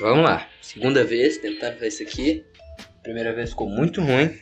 Vamos 0.00 0.24
lá. 0.24 0.46
Segunda 0.62 1.02
vez 1.02 1.38
tentando 1.38 1.74
fazer 1.74 1.88
isso 1.88 2.02
aqui. 2.02 2.44
Primeira 3.02 3.32
vez 3.32 3.50
ficou 3.50 3.68
muito 3.68 4.00
ruim. 4.00 4.32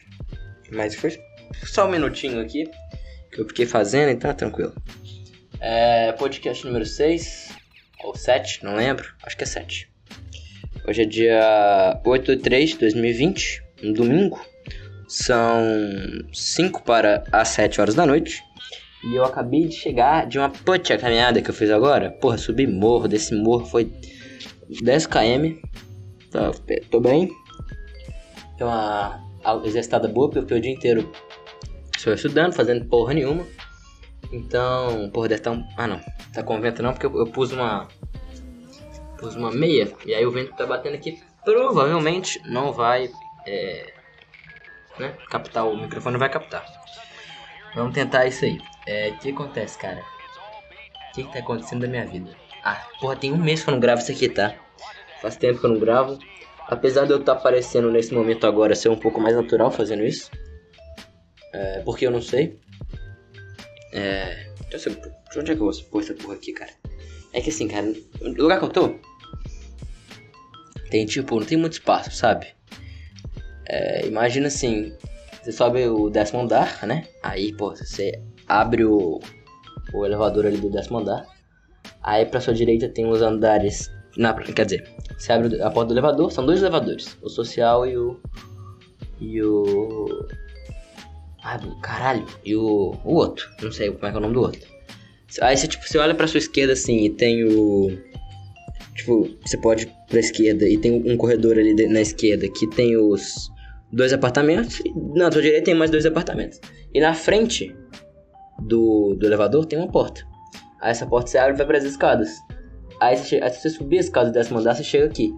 Mas 0.71 0.95
foi 0.95 1.19
só 1.65 1.87
um 1.87 1.91
minutinho 1.91 2.41
aqui. 2.41 2.69
Que 3.33 3.41
eu 3.41 3.49
fiquei 3.49 3.65
fazendo 3.65 4.11
e 4.11 4.17
tá 4.17 4.35
tranquilo. 4.35 4.75
É, 5.59 6.13
podcast 6.13 6.65
número 6.67 6.85
6. 6.85 7.57
Ou 8.05 8.15
7, 8.15 8.65
não 8.65 8.77
lembro. 8.77 9.09
Acho 9.23 9.37
que 9.37 9.45
é 9.45 9.47
7. 9.47 9.91
Hoje 10.87 11.03
é 11.03 11.07
dia 11.07 12.01
8 12.05 12.37
de 12.37 12.43
3 12.43 12.71
de 12.71 12.79
2020. 12.79 13.63
Um 13.83 13.93
domingo. 13.95 14.45
São 15.09 15.65
5 16.35 16.83
para 16.83 17.25
as 17.33 17.49
7 17.49 17.81
horas 17.81 17.95
da 17.95 18.05
noite. 18.05 18.43
E 19.05 19.15
eu 19.15 19.25
acabei 19.25 19.67
de 19.67 19.75
chegar 19.75 20.27
de 20.27 20.39
uma 20.39 20.51
puta 20.51 20.99
caminhada 20.99 21.41
que 21.41 21.49
eu 21.49 21.55
fiz 21.55 21.71
agora. 21.71 22.11
Porra, 22.11 22.37
subi 22.37 22.67
morro. 22.67 23.09
Desse 23.09 23.35
morro 23.35 23.65
foi 23.65 23.91
10 24.69 25.07
km. 25.07 25.61
Tá, 26.31 26.51
tô 26.91 27.01
bem. 27.01 27.31
Tem 28.57 28.67
uma 28.67 29.21
exercitada 29.65 30.09
boa, 30.09 30.29
porque 30.29 30.39
eu 30.39 30.43
fiquei 30.43 30.59
o 30.59 30.61
dia 30.61 30.73
inteiro 30.73 31.13
só 31.99 32.13
estudando, 32.13 32.53
fazendo 32.53 32.85
porra 32.87 33.15
nenhuma. 33.15 33.47
Então, 34.33 35.11
porra, 35.11 35.29
deve 35.29 35.41
estar 35.41 35.53
tá 35.53 35.57
um... 35.57 35.67
Ah, 35.77 35.87
não. 35.87 36.01
Tá 36.33 36.43
com 36.43 36.61
vento 36.61 36.83
não, 36.83 36.93
porque 36.93 37.07
eu, 37.07 37.17
eu 37.17 37.27
pus 37.27 37.53
uma... 37.53 37.89
Pus 39.19 39.35
uma 39.37 39.51
meia. 39.51 39.93
E 40.05 40.15
aí 40.15 40.27
o 40.27 40.31
vento 40.31 40.55
tá 40.55 40.67
batendo 40.67 40.95
aqui. 40.95 41.23
Provavelmente 41.45 42.41
não 42.47 42.73
vai... 42.73 43.11
É, 43.47 43.93
né? 44.99 45.15
Captar, 45.31 45.67
o 45.67 45.77
microfone 45.77 46.15
não 46.15 46.21
vai 46.21 46.29
captar. 46.29 46.65
Vamos 47.75 47.95
tentar 47.95 48.27
isso 48.27 48.45
aí. 48.45 48.59
É, 48.87 49.11
o 49.11 49.19
que 49.19 49.31
acontece, 49.31 49.79
cara? 49.79 50.03
O 51.11 51.13
que, 51.15 51.25
que 51.25 51.33
tá 51.33 51.39
acontecendo 51.39 51.83
na 51.83 51.89
minha 51.89 52.07
vida? 52.07 52.31
Ah, 52.65 52.85
porra, 53.01 53.17
tem 53.17 53.33
um 53.33 53.37
mês 53.37 53.63
que 53.63 53.71
eu 53.71 53.73
não 53.73 53.81
gravo 53.81 54.03
isso 54.03 54.11
aqui, 54.11 54.29
tá? 54.29 54.55
Faz 55.27 55.37
tempo 55.37 55.59
que 55.59 55.67
eu 55.67 55.71
não 55.71 55.81
gravo. 55.81 56.21
Apesar 56.69 57.05
de 57.05 57.11
eu 57.11 57.19
estar 57.19 57.35
tá 57.35 57.39
aparecendo 57.41 57.91
nesse 57.91 58.15
momento 58.15 58.47
agora 58.47 58.77
ser 58.77 58.91
um 58.91 58.97
pouco 58.97 59.21
mais 59.21 59.35
natural 59.35 59.73
fazendo 59.73 60.05
isso. 60.05 60.31
É, 61.53 61.81
porque 61.81 62.07
eu 62.07 62.13
não 62.13 62.23
sei. 62.23 62.61
É. 63.93 64.53
Deixa 64.71 64.89
eu 64.89 64.95
de 64.95 65.39
onde 65.41 65.51
é 65.51 65.57
que 65.57 65.61
eu 65.61 65.69
vou 65.69 65.83
pôr 65.91 66.01
essa 66.01 66.15
porra 66.15 66.35
aqui, 66.35 66.53
cara? 66.53 66.71
É 67.33 67.41
que 67.41 67.51
assim, 67.51 67.67
cara, 67.67 67.93
no 68.21 68.41
lugar 68.41 68.61
que 68.61 68.67
eu 68.67 68.69
tô. 68.69 68.95
Tem 70.93 71.05
tipo, 71.05 71.41
não 71.41 71.45
tem 71.45 71.59
muito 71.59 71.73
espaço, 71.73 72.13
sabe? 72.13 72.47
É, 73.69 74.07
imagina 74.07 74.47
assim, 74.47 74.95
você 75.43 75.51
sobe 75.51 75.89
o 75.89 76.09
décimo 76.09 76.43
andar, 76.43 76.87
né? 76.87 77.05
Aí, 77.21 77.53
pô, 77.53 77.75
você 77.75 78.13
abre 78.47 78.85
o, 78.85 79.19
o 79.93 80.07
elevador 80.07 80.47
ali 80.47 80.59
do 80.59 80.71
décimo 80.71 80.99
andar. 80.99 81.27
Aí 82.01 82.25
pra 82.25 82.41
sua 82.41 82.55
direita 82.55 82.89
tem 82.89 83.11
os 83.11 83.21
andares. 83.23 83.91
Na, 84.17 84.33
quer 84.35 84.65
dizer, 84.65 84.89
você 85.17 85.33
abre 85.33 85.61
a 85.61 85.71
porta 85.71 85.89
do 85.89 85.95
elevador, 85.95 86.33
são 86.33 86.45
dois 86.45 86.61
elevadores, 86.61 87.17
o 87.23 87.29
social 87.29 87.87
e 87.87 87.97
o. 87.97 88.19
E 89.21 89.43
o. 89.43 90.27
Ah, 91.43 91.59
caralho, 91.83 92.27
e 92.45 92.57
o. 92.57 92.97
O 93.05 93.15
outro. 93.15 93.49
Não 93.63 93.71
sei 93.71 93.91
como 93.91 94.07
é 94.07 94.11
que 94.11 94.17
é 94.17 94.19
o 94.19 94.23
nome 94.23 94.35
do 94.35 94.41
outro. 94.41 94.61
Aí 95.43 95.57
você, 95.57 95.67
tipo, 95.69 95.87
você 95.87 95.99
olha 95.99 96.15
pra 96.15 96.27
sua 96.27 96.39
esquerda 96.39 96.73
assim 96.73 97.05
e 97.05 97.11
tem 97.11 97.45
o. 97.45 97.91
Tipo, 98.95 99.29
você 99.45 99.59
pode 99.59 99.85
ir 99.85 99.93
pra 100.09 100.21
esquerda 100.21 100.67
e 100.67 100.79
tem 100.79 100.93
um 100.93 101.17
corredor 101.17 101.59
ali 101.59 101.75
na 101.89 102.01
esquerda 102.01 102.49
que 102.49 102.67
tem 102.71 102.97
os 102.97 103.51
dois 103.93 104.13
apartamentos. 104.13 104.81
E 104.81 104.93
na 105.19 105.31
sua 105.31 105.43
direita 105.43 105.67
tem 105.67 105.75
mais 105.75 105.91
dois 105.91 106.07
apartamentos. 106.07 106.61
E 106.95 107.01
na 107.01 107.13
frente 107.13 107.75
do, 108.61 109.15
do 109.15 109.27
elevador 109.27 109.67
tem 109.67 109.79
uma 109.79 109.91
porta. 109.91 110.27
Aí 110.81 110.91
essa 110.91 111.07
porta 111.07 111.31
você 111.31 111.39
abre 111.39 111.55
e 111.55 111.57
vai 111.59 111.67
para 111.67 111.79
as 111.79 111.85
escadas. 111.85 112.31
Aí 113.01 113.17
você, 113.17 113.37
aí 113.37 113.51
você 113.51 113.69
subir 113.69 113.99
a 113.99 114.01
escada 114.01 114.29
e 114.29 114.33
desce 114.33 114.55
andar, 114.55 114.75
você 114.75 114.85
chega 114.85 115.07
aqui. 115.07 115.35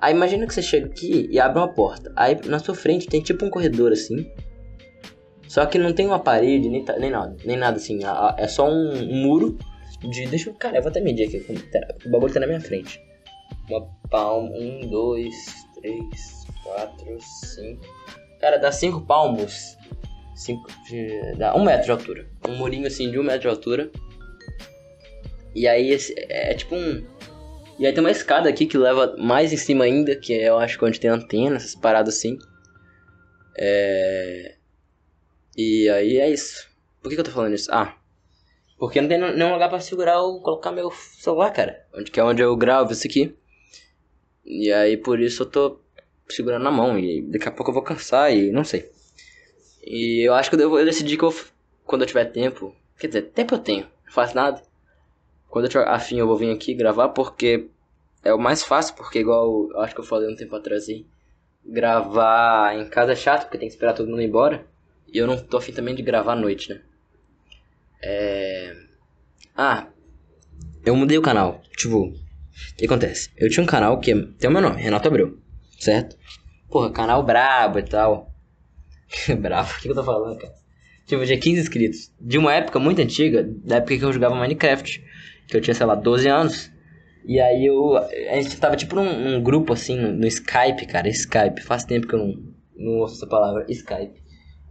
Aí 0.00 0.14
imagina 0.14 0.46
que 0.46 0.54
você 0.54 0.62
chega 0.62 0.86
aqui 0.86 1.28
e 1.30 1.38
abre 1.38 1.58
uma 1.58 1.68
porta. 1.68 2.12
Aí 2.16 2.38
na 2.46 2.58
sua 2.58 2.74
frente 2.74 3.06
tem 3.06 3.20
tipo 3.20 3.44
um 3.44 3.50
corredor 3.50 3.92
assim. 3.92 4.30
Só 5.48 5.66
que 5.66 5.78
não 5.78 5.92
tem 5.92 6.06
uma 6.06 6.18
parede, 6.18 6.68
nem, 6.68 6.84
nem 6.98 7.10
nada. 7.10 7.36
Nem 7.44 7.56
nada 7.56 7.76
assim. 7.76 8.00
É 8.36 8.48
só 8.48 8.68
um, 8.68 8.90
um 8.90 9.22
muro 9.22 9.58
de. 10.00 10.26
Deixa 10.26 10.50
eu. 10.50 10.54
Cara, 10.54 10.78
eu 10.78 10.82
vou 10.82 10.90
até 10.90 11.00
medir 11.00 11.28
aqui. 11.28 11.44
O 12.06 12.10
bagulho 12.10 12.32
tá 12.32 12.40
na 12.40 12.46
minha 12.46 12.60
frente. 12.60 13.00
Uma 13.68 13.86
palma. 14.10 14.50
Um, 14.56 14.88
dois, 14.88 15.34
três, 15.74 16.46
quatro, 16.64 17.18
cinco. 17.20 17.84
Cara, 18.40 18.58
dá 18.58 18.72
cinco 18.72 19.02
palmos. 19.02 19.76
Cinco. 20.34 20.66
De, 20.88 21.34
dá 21.36 21.54
um 21.54 21.64
metro 21.64 21.84
de 21.84 21.90
altura. 21.90 22.26
Um 22.48 22.56
murinho 22.56 22.86
assim 22.86 23.10
de 23.10 23.18
um 23.18 23.22
metro 23.22 23.42
de 23.42 23.48
altura. 23.48 23.90
E 25.54 25.68
aí 25.68 25.90
esse, 25.90 26.14
é, 26.16 26.52
é 26.52 26.54
tipo 26.54 26.74
um. 26.74 27.04
E 27.78 27.86
aí 27.86 27.92
tem 27.92 28.00
uma 28.00 28.10
escada 28.10 28.48
aqui 28.48 28.66
que 28.66 28.78
leva 28.78 29.16
mais 29.18 29.52
em 29.52 29.56
cima 29.56 29.84
ainda, 29.84 30.14
que 30.16 30.32
eu 30.32 30.58
acho 30.58 30.78
que 30.78 30.84
é 30.84 30.88
onde 30.88 31.00
tem 31.00 31.10
antena, 31.10 31.56
essas 31.56 31.74
paradas 31.74 32.16
assim. 32.16 32.38
É. 33.56 34.56
E 35.56 35.88
aí 35.88 36.18
é 36.18 36.30
isso. 36.30 36.68
Por 37.02 37.08
que, 37.08 37.16
que 37.16 37.20
eu 37.20 37.24
tô 37.24 37.30
falando 37.30 37.54
isso? 37.54 37.70
Ah. 37.72 37.96
Porque 38.78 39.00
não 39.00 39.08
tem 39.08 39.18
nenhum 39.18 39.52
lugar 39.52 39.68
pra 39.68 39.80
segurar 39.80 40.20
ou 40.20 40.40
colocar 40.40 40.72
meu 40.72 40.90
celular, 40.90 41.50
cara. 41.52 41.86
Onde 41.94 42.10
que 42.10 42.18
é 42.18 42.24
onde 42.24 42.42
eu 42.42 42.56
gravo 42.56 42.92
isso 42.92 43.06
aqui. 43.06 43.36
E 44.44 44.72
aí 44.72 44.96
por 44.96 45.20
isso 45.20 45.42
eu 45.42 45.46
tô 45.46 45.80
segurando 46.28 46.62
na 46.62 46.70
mão. 46.70 46.98
E 46.98 47.22
daqui 47.22 47.48
a 47.48 47.52
pouco 47.52 47.70
eu 47.70 47.74
vou 47.74 47.82
cansar 47.82 48.34
e 48.34 48.50
não 48.50 48.64
sei. 48.64 48.90
E 49.84 50.26
eu 50.26 50.34
acho 50.34 50.48
que 50.48 50.54
eu, 50.54 50.58
devo, 50.58 50.78
eu 50.78 50.84
decidi 50.84 51.16
que 51.16 51.24
eu, 51.24 51.34
quando 51.84 52.02
eu 52.02 52.06
tiver 52.06 52.24
tempo. 52.26 52.74
Quer 52.98 53.08
dizer, 53.08 53.22
tempo 53.30 53.54
eu 53.54 53.58
tenho. 53.58 53.86
Não 54.04 54.12
faço 54.12 54.34
nada. 54.34 54.62
Quando 55.52 55.66
eu 55.66 55.68
tiver 55.68 55.86
afim, 55.86 56.16
eu 56.16 56.26
vou 56.26 56.38
vir 56.38 56.50
aqui 56.50 56.72
gravar 56.72 57.10
porque 57.10 57.68
é 58.24 58.32
o 58.32 58.38
mais 58.38 58.62
fácil, 58.62 58.94
porque 58.94 59.18
igual 59.18 59.68
eu 59.70 59.80
acho 59.80 59.94
que 59.94 60.00
eu 60.00 60.04
falei 60.04 60.32
um 60.32 60.34
tempo 60.34 60.56
atrás 60.56 60.88
aí, 60.88 61.04
gravar 61.62 62.74
em 62.74 62.88
casa 62.88 63.12
é 63.12 63.14
chato, 63.14 63.42
porque 63.42 63.58
tem 63.58 63.68
que 63.68 63.74
esperar 63.74 63.92
todo 63.92 64.08
mundo 64.08 64.22
ir 64.22 64.28
embora. 64.28 64.64
E 65.12 65.18
eu 65.18 65.26
não 65.26 65.36
tô 65.36 65.58
afim 65.58 65.70
também 65.70 65.94
de 65.94 66.00
gravar 66.00 66.32
à 66.32 66.36
noite, 66.36 66.70
né? 66.70 66.80
É... 68.02 68.74
Ah, 69.54 69.88
eu 70.86 70.96
mudei 70.96 71.18
o 71.18 71.22
canal. 71.22 71.60
Tipo, 71.76 72.04
o 72.06 72.14
que 72.78 72.86
acontece? 72.86 73.30
Eu 73.36 73.50
tinha 73.50 73.62
um 73.62 73.66
canal 73.66 74.00
que 74.00 74.14
tem 74.14 74.48
o 74.48 74.52
meu 74.54 74.62
nome, 74.62 74.80
Renato 74.80 75.06
Abreu, 75.06 75.36
certo? 75.78 76.16
Porra, 76.70 76.90
canal 76.90 77.22
brabo 77.22 77.78
e 77.78 77.82
tal. 77.82 78.32
brabo, 79.38 79.70
o 79.70 79.80
que 79.82 79.88
eu 79.90 79.94
tô 79.94 80.02
falando, 80.02 80.38
cara? 80.38 80.54
Tipo, 81.04 81.26
tinha 81.26 81.38
15 81.38 81.60
inscritos. 81.60 82.10
De 82.18 82.38
uma 82.38 82.54
época 82.54 82.78
muito 82.78 83.02
antiga, 83.02 83.46
da 83.46 83.76
época 83.76 83.98
que 83.98 84.02
eu 84.02 84.14
jogava 84.14 84.34
Minecraft 84.34 85.11
que 85.52 85.58
eu 85.58 85.60
tinha, 85.60 85.74
sei 85.74 85.86
lá, 85.86 85.94
12 85.94 86.28
anos. 86.28 86.72
E 87.24 87.40
aí 87.40 87.66
eu. 87.66 87.96
A 87.96 88.40
gente 88.40 88.58
tava 88.58 88.76
tipo 88.76 88.96
num, 88.96 89.18
num 89.18 89.42
grupo 89.42 89.72
assim, 89.72 89.96
no, 89.96 90.12
no, 90.12 90.26
Skype, 90.26 90.86
cara. 90.86 91.08
Skype. 91.08 91.60
Faz 91.62 91.84
tempo 91.84 92.08
que 92.08 92.14
eu 92.14 92.18
não, 92.18 92.42
não 92.76 92.98
ouço 92.98 93.16
essa 93.16 93.26
palavra. 93.26 93.64
Skype. 93.68 94.20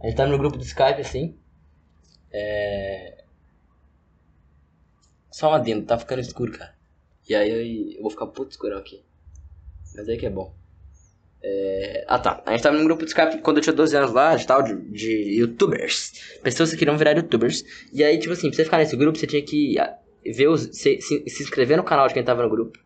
A 0.00 0.06
gente 0.06 0.16
tava 0.16 0.30
no 0.30 0.38
grupo 0.38 0.58
do 0.58 0.64
Skype 0.64 1.00
assim. 1.00 1.36
É. 2.30 3.24
Só 5.30 5.48
uma 5.48 5.58
dentro, 5.58 5.86
tá 5.86 5.98
ficando 5.98 6.20
escuro, 6.20 6.52
cara. 6.52 6.74
E 7.26 7.34
aí 7.34 7.94
eu, 7.94 8.02
vou 8.02 8.10
ficar 8.10 8.26
puto 8.26 8.50
escuro 8.50 8.76
aqui. 8.76 9.02
Mas 9.94 10.08
aí 10.08 10.18
que 10.18 10.26
é 10.26 10.30
bom. 10.30 10.54
É... 11.42 12.04
Ah 12.06 12.18
tá, 12.18 12.42
a 12.46 12.52
gente 12.52 12.62
tava 12.62 12.76
num 12.76 12.84
grupo 12.84 13.02
de 13.02 13.10
Skype 13.10 13.38
quando 13.38 13.56
eu 13.56 13.62
tinha 13.62 13.72
12 13.72 13.96
anos 13.96 14.12
lá, 14.12 14.36
de 14.36 14.46
tal, 14.46 14.62
de, 14.62 14.76
de 14.90 15.38
youtubers. 15.38 16.38
Pessoas 16.42 16.70
que 16.70 16.76
queriam 16.76 16.98
virar 16.98 17.16
youtubers. 17.16 17.64
E 17.92 18.04
aí, 18.04 18.18
tipo 18.18 18.32
assim, 18.32 18.48
pra 18.48 18.56
você 18.56 18.64
ficar 18.64 18.78
nesse 18.78 18.96
grupo, 18.96 19.18
você 19.18 19.26
tinha 19.26 19.42
que 19.42 19.78
ver 20.24 20.48
os, 20.48 20.62
se, 20.72 21.00
se, 21.00 21.28
se, 21.28 21.42
inscrever 21.42 21.76
no 21.76 21.84
canal 21.84 22.06
de 22.08 22.14
quem 22.14 22.22
tava 22.22 22.42
no 22.42 22.50
grupo 22.50 22.78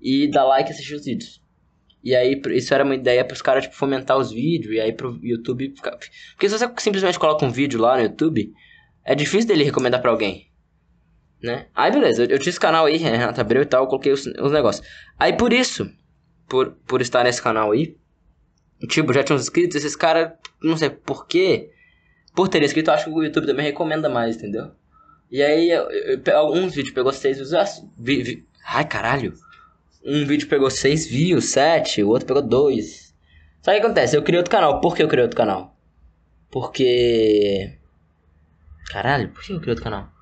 e 0.00 0.28
dar 0.28 0.44
like 0.44 0.70
e 0.70 0.72
assistir 0.72 0.94
os 0.94 1.04
vídeos. 1.04 1.42
E 2.02 2.14
aí, 2.14 2.40
isso 2.50 2.74
era 2.74 2.84
uma 2.84 2.94
ideia 2.94 3.24
pros 3.24 3.40
caras, 3.40 3.64
tipo, 3.64 3.74
fomentar 3.74 4.18
os 4.18 4.30
vídeos 4.30 4.74
e 4.74 4.80
aí 4.80 4.92
pro 4.92 5.18
YouTube 5.22 5.72
ficar... 5.74 5.92
Porque 5.92 6.48
se 6.48 6.58
você 6.58 6.70
simplesmente 6.78 7.18
coloca 7.18 7.44
um 7.46 7.50
vídeo 7.50 7.80
lá 7.80 7.96
no 7.96 8.02
YouTube, 8.02 8.52
é 9.04 9.14
difícil 9.14 9.48
dele 9.48 9.64
recomendar 9.64 10.02
pra 10.02 10.10
alguém. 10.10 10.50
Né? 11.42 11.66
Aí, 11.74 11.90
beleza, 11.90 12.24
eu, 12.24 12.28
eu 12.28 12.38
tinha 12.38 12.50
esse 12.50 12.60
canal 12.60 12.86
aí, 12.86 12.96
Renato 12.96 13.40
Abreu 13.40 13.62
e 13.62 13.66
tal, 13.66 13.84
eu 13.84 13.86
coloquei 13.86 14.12
os, 14.12 14.26
os 14.26 14.52
negócios. 14.52 14.86
Aí, 15.18 15.34
por 15.34 15.52
isso, 15.52 15.90
por, 16.48 16.72
por 16.86 17.00
estar 17.00 17.24
nesse 17.24 17.42
canal 17.42 17.72
aí, 17.72 17.96
tipo, 18.88 19.12
já 19.12 19.22
tinha 19.22 19.36
uns 19.36 19.42
inscritos, 19.42 19.76
esses 19.76 19.96
caras, 19.96 20.32
não 20.62 20.76
sei 20.76 20.90
por 20.90 21.26
quê, 21.26 21.70
por 22.34 22.48
ter 22.48 22.62
inscrito, 22.62 22.90
acho 22.90 23.04
que 23.04 23.10
o 23.10 23.22
YouTube 23.22 23.46
também 23.46 23.64
recomenda 23.64 24.08
mais, 24.08 24.36
entendeu? 24.36 24.72
E 25.30 25.42
aí, 25.42 25.70
alguns 26.32 26.74
vídeos 26.74 26.94
pegou 26.94 27.12
6 27.12 27.38
views. 27.38 27.82
Vi, 27.98 28.22
vi, 28.22 28.46
ai, 28.64 28.86
caralho. 28.86 29.34
Um 30.04 30.24
vídeo 30.26 30.48
pegou 30.48 30.70
6 30.70 31.06
views, 31.06 31.46
7, 31.46 32.02
o 32.02 32.08
outro 32.08 32.26
pegou 32.26 32.42
2. 32.42 33.14
Só 33.62 33.72
que 33.72 33.78
acontece, 33.78 34.16
eu 34.16 34.22
criei 34.22 34.38
outro 34.38 34.50
canal. 34.50 34.80
Por 34.80 34.94
que 34.94 35.02
eu 35.02 35.08
criei 35.08 35.22
outro 35.22 35.36
canal? 35.36 35.74
Porque. 36.50 37.78
Caralho, 38.90 39.30
por 39.30 39.42
que 39.42 39.52
eu 39.52 39.60
criei 39.60 39.70
outro 39.70 39.84
canal? 39.84 40.12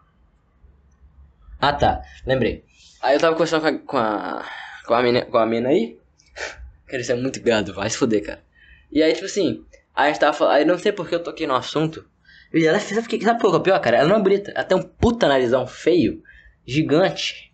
Ah 1.60 1.72
tá, 1.72 2.02
lembrei. 2.24 2.64
Aí 3.00 3.16
eu 3.16 3.20
tava 3.20 3.34
conversando 3.34 3.62
com 3.62 3.68
a. 3.68 3.78
com 3.78 3.98
a. 3.98 4.48
com 4.86 4.94
a 4.94 5.02
mina, 5.02 5.24
com 5.26 5.38
a 5.38 5.46
mina 5.46 5.68
aí. 5.70 5.98
Cara, 6.86 7.02
isso 7.02 7.12
é 7.12 7.16
muito 7.16 7.42
gado, 7.42 7.74
vai 7.74 7.90
se 7.90 7.96
fuder, 7.96 8.24
cara. 8.24 8.44
E 8.90 9.02
aí, 9.02 9.12
tipo 9.14 9.24
assim, 9.24 9.64
aí 9.94 10.06
a 10.06 10.12
gente 10.12 10.20
tava 10.20 10.32
falando. 10.32 10.54
Aí 10.54 10.64
não 10.64 10.78
sei 10.78 10.92
porque 10.92 11.14
eu 11.14 11.22
toquei 11.22 11.46
no 11.46 11.54
assunto. 11.54 12.08
E 12.52 12.66
ela 12.66 12.78
fez, 12.78 12.94
sabe, 12.94 13.24
sabe 13.24 13.38
o 13.38 13.50
que 13.50 13.56
é 13.56 13.60
pior, 13.60 13.80
cara? 13.80 13.98
Ela 13.98 14.08
não 14.08 14.16
é 14.16 14.22
bonita. 14.22 14.50
Ela 14.50 14.64
tem 14.64 14.76
um 14.76 14.82
puta 14.82 15.26
narizão 15.26 15.66
feio, 15.66 16.22
gigante. 16.66 17.52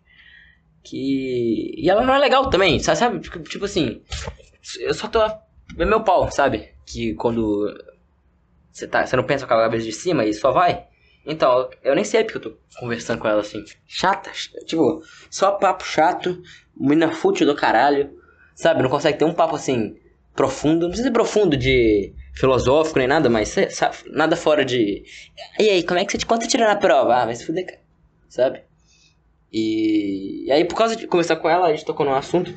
que. 0.82 1.74
E 1.76 1.88
ela 1.88 2.04
não 2.04 2.14
é 2.14 2.18
legal 2.18 2.50
também, 2.50 2.78
sabe? 2.80 2.98
sabe? 2.98 3.20
Tipo, 3.20 3.38
tipo 3.40 3.64
assim, 3.64 4.02
eu 4.80 4.94
só 4.94 5.08
tô. 5.08 5.22
É 5.22 5.84
meu 5.84 6.02
pau, 6.02 6.30
sabe? 6.30 6.70
Que 6.86 7.14
quando 7.14 7.66
você, 8.72 8.86
tá, 8.86 9.04
não 9.16 9.24
pensa 9.24 9.46
com 9.46 9.54
a 9.54 9.62
cabeça 9.64 9.84
de 9.84 9.92
cima 9.92 10.24
e 10.24 10.32
só 10.32 10.52
vai. 10.52 10.86
Então, 11.26 11.68
eu 11.82 11.94
nem 11.94 12.04
sei 12.04 12.24
porque 12.24 12.38
eu 12.38 12.42
tô 12.42 12.58
conversando 12.78 13.20
com 13.20 13.28
ela 13.28 13.40
assim. 13.40 13.62
Chata, 13.86 14.30
tipo, 14.64 15.02
só 15.30 15.52
papo 15.52 15.84
chato, 15.84 16.40
menina 16.74 17.12
fútil 17.12 17.46
do 17.46 17.54
caralho, 17.54 18.10
sabe? 18.54 18.82
Não 18.82 18.88
consegue 18.88 19.18
ter 19.18 19.24
um 19.24 19.34
papo 19.34 19.56
assim 19.56 19.96
profundo, 20.34 20.82
não 20.82 20.88
precisa 20.88 21.08
ser 21.08 21.12
profundo 21.12 21.56
de 21.56 22.14
filosófico 22.38 22.98
nem 22.98 23.08
nada, 23.08 23.28
mas 23.28 23.54
sabe, 23.70 23.96
nada 24.06 24.36
fora 24.36 24.64
de. 24.64 25.02
E 25.58 25.68
aí, 25.68 25.82
como 25.82 25.98
é 25.98 26.04
que 26.04 26.12
você 26.12 26.18
te 26.18 26.26
conta 26.26 26.46
tirar 26.46 26.68
na 26.68 26.76
prova? 26.76 27.16
Ah, 27.16 27.24
vai 27.24 27.34
se 27.34 27.44
fuder, 27.44 27.66
cara. 27.66 27.80
Sabe? 28.28 28.62
E... 29.52 30.44
e 30.46 30.52
aí, 30.52 30.64
por 30.64 30.76
causa 30.76 30.94
de 30.94 31.06
conversar 31.06 31.36
com 31.36 31.48
ela, 31.48 31.66
a 31.66 31.70
gente 31.70 31.84
tocou 31.84 32.06
num 32.06 32.14
assunto. 32.14 32.54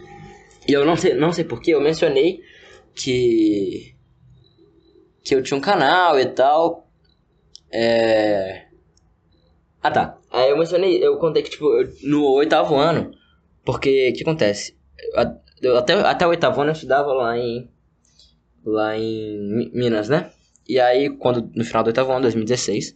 E 0.68 0.74
eu 0.74 0.86
não 0.86 0.96
sei, 0.96 1.16
não 1.16 1.32
sei 1.32 1.44
porquê, 1.44 1.72
eu 1.74 1.82
mencionei 1.82 2.42
que. 2.94 3.96
que 5.24 5.34
eu 5.34 5.42
tinha 5.42 5.58
um 5.58 5.62
canal 5.62 6.20
e 6.20 6.28
tal. 6.28 6.88
É. 7.72 8.66
Ah 9.82 9.90
tá. 9.90 10.18
Aí 10.30 10.52
eu 10.52 10.58
mencionei, 10.58 11.04
eu 11.04 11.18
contei 11.18 11.42
que, 11.42 11.50
tipo, 11.50 11.68
no 12.04 12.24
oitavo 12.34 12.76
ano. 12.76 13.12
Porque 13.66 14.12
o 14.12 14.14
que 14.14 14.22
acontece? 14.22 14.78
Eu, 15.62 15.78
até, 15.78 15.94
até 15.94 16.28
o 16.28 16.30
oitavo 16.30 16.62
ano 16.62 16.70
eu 16.70 16.74
estudava 16.74 17.12
lá 17.14 17.36
em. 17.36 17.68
Lá 18.66 18.98
em 18.98 19.72
Minas, 19.74 20.10
né? 20.10 20.32
E 20.68 20.80
aí, 20.80 21.10
quando 21.10 21.50
no 21.56 21.66
final 21.66 21.84
do 21.84 21.88
oitavo 21.88 22.12
ano, 22.12 22.22
2016, 22.22 22.96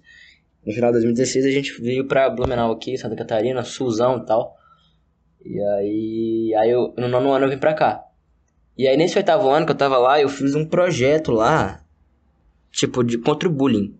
no 0.65 0.73
final 0.73 0.91
de 0.91 0.97
2016 0.97 1.45
a 1.45 1.51
gente 1.51 1.81
veio 1.81 2.07
pra 2.07 2.29
Blumenau 2.29 2.71
aqui, 2.71 2.97
Santa 2.97 3.15
Catarina, 3.15 3.63
Suzão 3.63 4.17
e 4.17 4.25
tal. 4.25 4.56
E 5.44 5.59
aí, 5.62 6.56
aí 6.56 6.71
eu, 6.71 6.94
no 6.97 7.07
nono 7.07 7.31
ano 7.31 7.45
eu 7.45 7.50
vim 7.50 7.57
pra 7.57 7.73
cá. 7.73 8.03
E 8.77 8.88
aí 8.88 8.97
nesse 8.97 9.17
oitavo 9.17 9.50
ano 9.50 9.65
que 9.65 9.71
eu 9.71 9.77
tava 9.77 9.97
lá, 9.97 10.19
eu 10.19 10.27
fiz 10.27 10.56
um 10.56 10.65
projeto 10.65 11.31
lá, 11.31 11.83
tipo, 12.71 13.03
de 13.03 13.18
contra 13.18 13.47
o 13.47 13.51
bullying. 13.51 13.95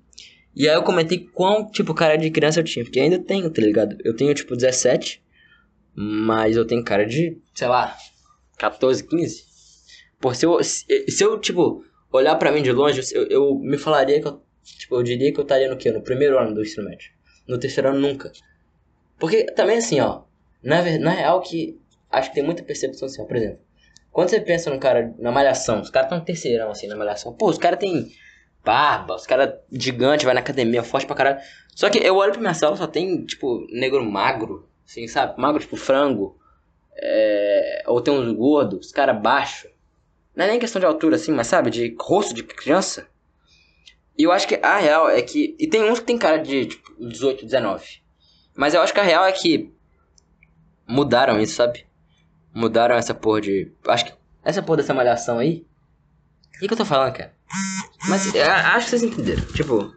E 0.56 0.70
aí 0.70 0.76
eu 0.76 0.84
comentei 0.84 1.20
quão, 1.20 1.70
tipo, 1.70 1.94
cara 1.94 2.16
de 2.16 2.32
criança 2.32 2.62
eu 2.62 2.64
tinha. 2.64 2.86
Porque 2.86 3.00
ainda 3.00 3.20
tenho, 3.20 3.50
tá 3.50 3.62
ligado? 3.62 3.98
Eu 4.04 4.16
tenho, 4.16 4.34
tipo, 4.34 4.56
17. 4.56 5.22
Mas 5.94 6.56
eu 6.56 6.66
tenho 6.66 6.84
cara 6.84 7.06
de, 7.06 7.38
sei 7.54 7.68
lá, 7.68 7.96
14, 8.58 9.04
15. 9.04 9.44
Por 10.26 10.36
se 10.36 10.46
eu, 10.46 10.64
se, 10.64 10.86
se 11.10 11.24
eu 11.24 11.40
tipo, 11.40 11.84
olhar 12.12 12.36
pra 12.36 12.52
mim 12.52 12.64
de 12.64 12.72
longe, 12.72 13.02
eu, 13.14 13.28
eu 13.28 13.56
me 13.60 13.78
falaria 13.78 14.20
que 14.20 14.28
eu 14.28 14.42
Tipo, 14.66 14.96
eu 14.96 15.04
diria 15.04 15.32
que 15.32 15.40
eu 15.40 15.44
estaria 15.44 15.70
no 15.70 15.78
quê? 15.78 15.92
No 15.92 16.02
primeiro 16.02 16.40
ano 16.40 16.54
do 16.54 16.62
ensino 16.62 16.90
médio. 16.90 17.12
No 17.48 17.60
terceiro 17.60 17.90
ano, 17.90 18.00
nunca. 18.00 18.32
Porque 19.20 19.44
também 19.44 19.78
assim, 19.78 20.00
ó. 20.00 20.24
Na, 20.64 20.82
na 20.98 21.12
real 21.12 21.40
que 21.42 21.80
acho 22.12 22.30
que 22.30 22.36
tem 22.36 22.44
muita 22.44 22.64
percepção 22.64 23.06
assim, 23.06 23.22
ó. 23.22 23.26
Por 23.26 23.36
exemplo, 23.38 23.60
quando 24.12 24.30
você 24.30 24.42
pensa 24.42 24.72
num 24.72 24.80
cara 24.80 25.14
na 25.20 25.32
malhação, 25.32 25.82
os 25.82 25.92
caras 25.92 26.10
tão 26.10 26.20
terceirão 26.20 26.72
assim 26.72 26.88
na 26.88 26.96
malhação. 26.96 27.32
Pô, 27.34 27.48
os 27.48 27.60
caras 27.60 27.78
tem 27.78 28.12
barba, 28.64 29.16
os 29.16 29.28
caras 29.28 29.54
gigante, 29.72 30.26
vai 30.26 30.34
na 30.34 30.40
academia, 30.40 30.82
forte 30.82 31.06
pra 31.06 31.16
caralho. 31.16 31.40
Só 31.76 31.88
que 31.88 32.00
eu 32.00 32.16
olho 32.16 32.32
pra 32.32 32.42
minha 32.42 32.54
sala, 32.56 32.76
só 32.76 32.88
tem, 32.88 33.24
tipo, 33.24 33.68
negro 33.70 34.04
magro, 34.04 34.68
assim, 34.84 35.08
sabe? 35.08 35.40
Magro, 35.40 35.62
tipo, 35.62 35.76
frango. 35.76 36.40
É... 36.98 37.84
Ou 37.86 38.02
tem 38.02 38.12
uns 38.12 38.32
gordos, 38.36 38.88
os 38.88 38.92
caras 38.92 39.22
baixos. 39.22 39.70
Não 40.36 40.46
é 40.46 40.50
nem 40.50 40.60
questão 40.60 40.80
de 40.80 40.86
altura, 40.86 41.16
assim, 41.16 41.32
mas 41.32 41.48
sabe? 41.48 41.70
De 41.70 41.96
rosto 42.00 42.34
de 42.34 42.44
criança. 42.44 43.08
E 44.18 44.24
eu 44.24 44.32
acho 44.32 44.48
que 44.48 44.56
a 44.56 44.78
real 44.78 45.10
é 45.10 45.22
que. 45.22 45.56
E 45.60 45.68
tem 45.68 45.84
uns 45.90 46.00
que 46.00 46.06
tem 46.06 46.18
cara 46.18 46.38
de 46.38 46.68
tipo, 46.68 46.96
18, 47.00 47.46
19. 47.46 48.02
Mas 48.56 48.74
eu 48.74 48.82
acho 48.82 48.94
que 48.94 49.00
a 49.00 49.04
real 49.04 49.26
é 49.26 49.32
que. 49.32 49.74
Mudaram 50.88 51.40
isso, 51.40 51.56
sabe? 51.56 51.86
Mudaram 52.54 52.96
essa 52.96 53.14
porra 53.14 53.42
de. 53.42 53.72
Acho 53.88 54.06
que. 54.06 54.14
Essa 54.44 54.62
porra 54.62 54.78
dessa 54.78 54.94
malhação 54.94 55.40
aí. 55.40 55.66
O 56.56 56.60
que, 56.60 56.68
que 56.68 56.74
eu 56.74 56.78
tô 56.78 56.86
falando, 56.86 57.14
cara? 57.14 57.34
Mas 58.08 58.34
acho 58.36 58.86
que 58.86 58.90
vocês 58.90 59.04
entenderam. 59.04 59.44
Tipo. 59.48 59.94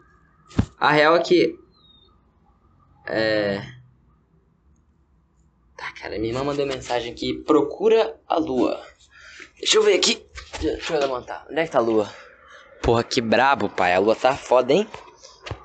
A 0.79 0.91
real 0.91 1.17
é 1.17 1.21
que. 1.21 1.57
É. 3.07 3.61
Tá, 5.77 5.93
cara, 5.93 6.19
minha 6.19 6.33
irmã 6.33 6.43
mandou 6.43 6.67
mensagem 6.67 7.13
aqui. 7.13 7.35
Procura 7.35 8.19
a 8.27 8.39
lua. 8.39 8.85
Deixa 9.59 9.77
eu 9.77 9.83
ver 9.83 9.95
aqui. 9.95 10.25
Deixa 10.61 10.95
eu 10.95 11.01
levantar. 11.01 11.47
Onde 11.51 11.61
é 11.61 11.65
que 11.65 11.71
tá 11.71 11.79
a 11.79 11.83
lua? 11.83 12.13
Porra, 12.83 13.03
que 13.03 13.21
brabo, 13.21 13.69
pai. 13.69 13.95
A 13.95 13.99
lua 13.99 14.15
tá 14.15 14.35
foda, 14.35 14.73
hein? 14.73 14.89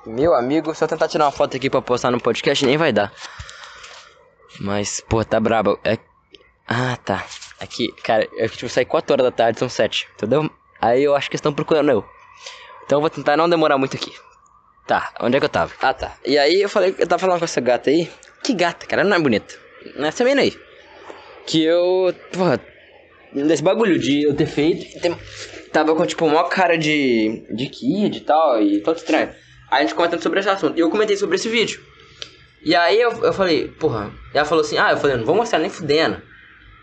Meu 0.06 0.34
amigo, 0.34 0.74
se 0.74 0.82
eu 0.82 0.88
tentar 0.88 1.08
tirar 1.08 1.26
uma 1.26 1.32
foto 1.32 1.56
aqui 1.56 1.70
pra 1.70 1.80
postar 1.80 2.10
no 2.10 2.20
podcast, 2.20 2.64
nem 2.64 2.76
vai 2.76 2.92
dar. 2.92 3.12
Mas, 4.60 5.00
porra, 5.00 5.24
tá 5.24 5.40
brabo. 5.40 5.78
É... 5.84 5.98
Ah, 6.66 6.96
tá. 6.96 7.24
Aqui, 7.60 7.92
cara, 8.02 8.28
eu 8.36 8.48
tipo, 8.48 8.68
saí 8.68 8.84
4 8.84 9.12
horas 9.12 9.24
da 9.24 9.30
tarde, 9.30 9.58
são 9.58 9.68
7, 9.68 10.08
entendeu? 10.14 10.50
Aí 10.80 11.02
eu 11.02 11.14
acho 11.14 11.30
que 11.30 11.36
estão 11.36 11.52
procurando 11.52 11.90
eu. 11.90 12.04
Então 12.84 12.98
eu 12.98 13.00
vou 13.00 13.10
tentar 13.10 13.36
não 13.36 13.48
demorar 13.48 13.78
muito 13.78 13.96
aqui. 13.96 14.12
Tá, 14.86 15.14
onde 15.20 15.36
é 15.36 15.40
que 15.40 15.46
eu 15.46 15.50
tava? 15.50 15.72
Ah, 15.80 15.94
tá. 15.94 16.16
E 16.24 16.36
aí 16.36 16.60
eu 16.60 16.68
falei, 16.68 16.94
eu 16.98 17.06
tava 17.06 17.20
falando 17.20 17.38
com 17.38 17.44
essa 17.44 17.60
gata 17.60 17.88
aí. 17.88 18.10
Que 18.42 18.52
gata, 18.52 18.86
cara, 18.86 19.02
não 19.02 19.16
é 19.16 19.18
bonita. 19.18 19.54
Nessa 19.96 20.24
menina 20.24 20.42
aí. 20.42 20.58
Que 21.46 21.64
eu, 21.64 22.14
porra, 22.32 22.60
desse 23.34 23.62
bagulho 23.62 23.98
de 23.98 24.22
eu 24.22 24.34
ter 24.34 24.46
feito. 24.46 25.00
Ter 25.00 25.14
tava 25.72 25.94
com, 25.96 26.06
tipo, 26.06 26.26
maior 26.26 26.48
cara 26.48 26.78
de, 26.78 27.44
de 27.50 27.66
kid 27.66 28.18
e 28.18 28.20
tal, 28.20 28.62
e 28.62 28.80
todo 28.80 28.96
estranho. 28.96 29.30
Aí 29.70 29.78
a 29.78 29.80
gente 29.80 29.94
comentando 29.94 30.22
sobre 30.22 30.38
esse 30.38 30.48
assunto. 30.48 30.76
E 30.76 30.80
eu 30.80 30.88
comentei 30.88 31.16
sobre 31.16 31.34
esse 31.34 31.48
vídeo. 31.48 31.82
E 32.62 32.74
aí 32.76 33.00
eu, 33.00 33.10
eu 33.24 33.32
falei, 33.32 33.68
porra. 33.68 34.12
Ela 34.32 34.44
falou 34.44 34.62
assim, 34.62 34.78
ah, 34.78 34.92
eu 34.92 34.96
falei, 34.96 35.16
não 35.16 35.24
vou 35.24 35.34
mostrar 35.34 35.58
nem 35.58 35.68
fudendo. 35.68 36.22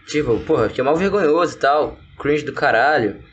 Tipo, 0.07 0.39
porra, 0.42 0.68
que 0.68 0.81
é 0.81 0.83
mal 0.83 0.95
vergonhoso 0.95 1.56
e 1.56 1.59
tal. 1.59 1.98
Cringe 2.19 2.44
do 2.44 2.53
caralho. 2.53 3.24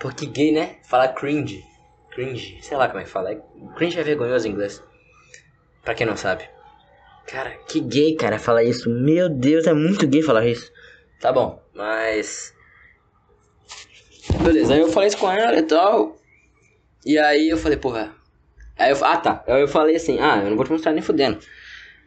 Porque 0.00 0.26
gay, 0.26 0.52
né? 0.52 0.76
Falar 0.88 1.08
cringe. 1.08 1.62
Cringe. 2.12 2.58
Sei 2.62 2.76
lá 2.76 2.88
como 2.88 3.00
é 3.00 3.04
que 3.04 3.10
fala. 3.10 3.34
Cringe 3.76 3.98
é 3.98 4.02
vergonhoso 4.02 4.48
em 4.48 4.52
inglês. 4.52 4.82
Pra 5.84 5.94
quem 5.94 6.06
não 6.06 6.16
sabe. 6.16 6.44
Cara, 7.26 7.50
que 7.68 7.78
gay, 7.80 8.14
cara, 8.16 8.38
falar 8.38 8.64
isso. 8.64 8.88
Meu 8.88 9.28
Deus, 9.28 9.66
é 9.66 9.74
muito 9.74 10.06
gay 10.06 10.22
falar 10.22 10.46
isso. 10.46 10.72
Tá 11.20 11.32
bom, 11.32 11.62
mas. 11.74 12.54
Beleza, 14.42 14.74
aí 14.74 14.80
eu 14.80 14.88
falei 14.88 15.08
isso 15.08 15.18
com 15.18 15.30
ela 15.30 15.58
e 15.58 15.62
tal. 15.62 16.16
E 17.04 17.18
aí 17.18 17.48
eu 17.48 17.58
falei, 17.58 17.76
porra. 17.76 18.14
Aí 18.76 18.90
eu, 18.90 19.04
ah 19.04 19.16
tá. 19.16 19.42
Aí 19.46 19.60
eu 19.60 19.68
falei 19.68 19.96
assim, 19.96 20.20
ah, 20.20 20.38
eu 20.42 20.50
não 20.50 20.56
vou 20.56 20.64
te 20.64 20.72
mostrar 20.72 20.92
nem 20.92 21.02
fudendo. 21.02 21.38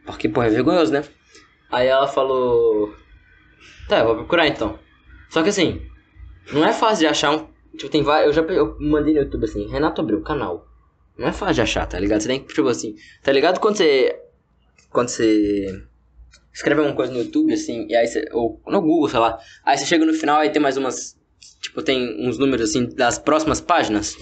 Porque, 0.06 0.28
porra, 0.28 0.46
é 0.46 0.50
vergonhoso, 0.50 0.92
né? 0.92 1.04
Aí 1.70 1.86
ela 1.86 2.06
falou. 2.06 2.94
Tá, 3.88 3.98
eu 3.98 4.06
vou 4.06 4.16
procurar 4.16 4.46
então. 4.46 4.78
Só 5.28 5.42
que 5.42 5.48
assim, 5.48 5.82
não 6.52 6.64
é 6.64 6.72
fácil 6.72 7.00
de 7.00 7.06
achar 7.06 7.30
um. 7.32 7.48
Tipo, 7.76 7.90
tem 7.90 8.02
vários. 8.02 8.36
Eu 8.36 8.42
já 8.42 8.52
eu 8.52 8.76
mandei 8.80 9.14
no 9.14 9.20
YouTube 9.20 9.44
assim, 9.44 9.66
Renato 9.68 10.00
abriu 10.00 10.22
canal. 10.22 10.66
Não 11.16 11.28
é 11.28 11.32
fácil 11.32 11.56
de 11.56 11.62
achar, 11.62 11.86
tá 11.86 11.98
ligado? 11.98 12.20
Você 12.20 12.28
tem 12.28 12.40
que, 12.40 12.54
tipo 12.54 12.68
assim. 12.68 12.94
Tá 13.22 13.32
ligado 13.32 13.60
quando 13.60 13.76
você. 13.76 14.18
Quando 14.90 15.08
você. 15.08 15.84
Escreve 16.52 16.80
alguma 16.80 16.96
coisa 16.96 17.12
no 17.12 17.18
YouTube, 17.18 17.52
assim, 17.52 17.86
e 17.88 17.96
aí. 17.96 18.06
Ou 18.32 18.60
no 18.66 18.80
Google, 18.80 19.08
sei 19.08 19.20
lá. 19.20 19.38
Aí 19.64 19.76
você 19.78 19.86
chega 19.86 20.04
no 20.04 20.12
final 20.12 20.44
e 20.44 20.50
tem 20.50 20.60
mais 20.60 20.76
umas 20.76 21.16
Tipo, 21.62 21.80
tem 21.80 22.28
uns 22.28 22.38
números 22.38 22.70
assim 22.70 22.86
das 22.86 23.18
próximas 23.18 23.60
páginas. 23.60 24.16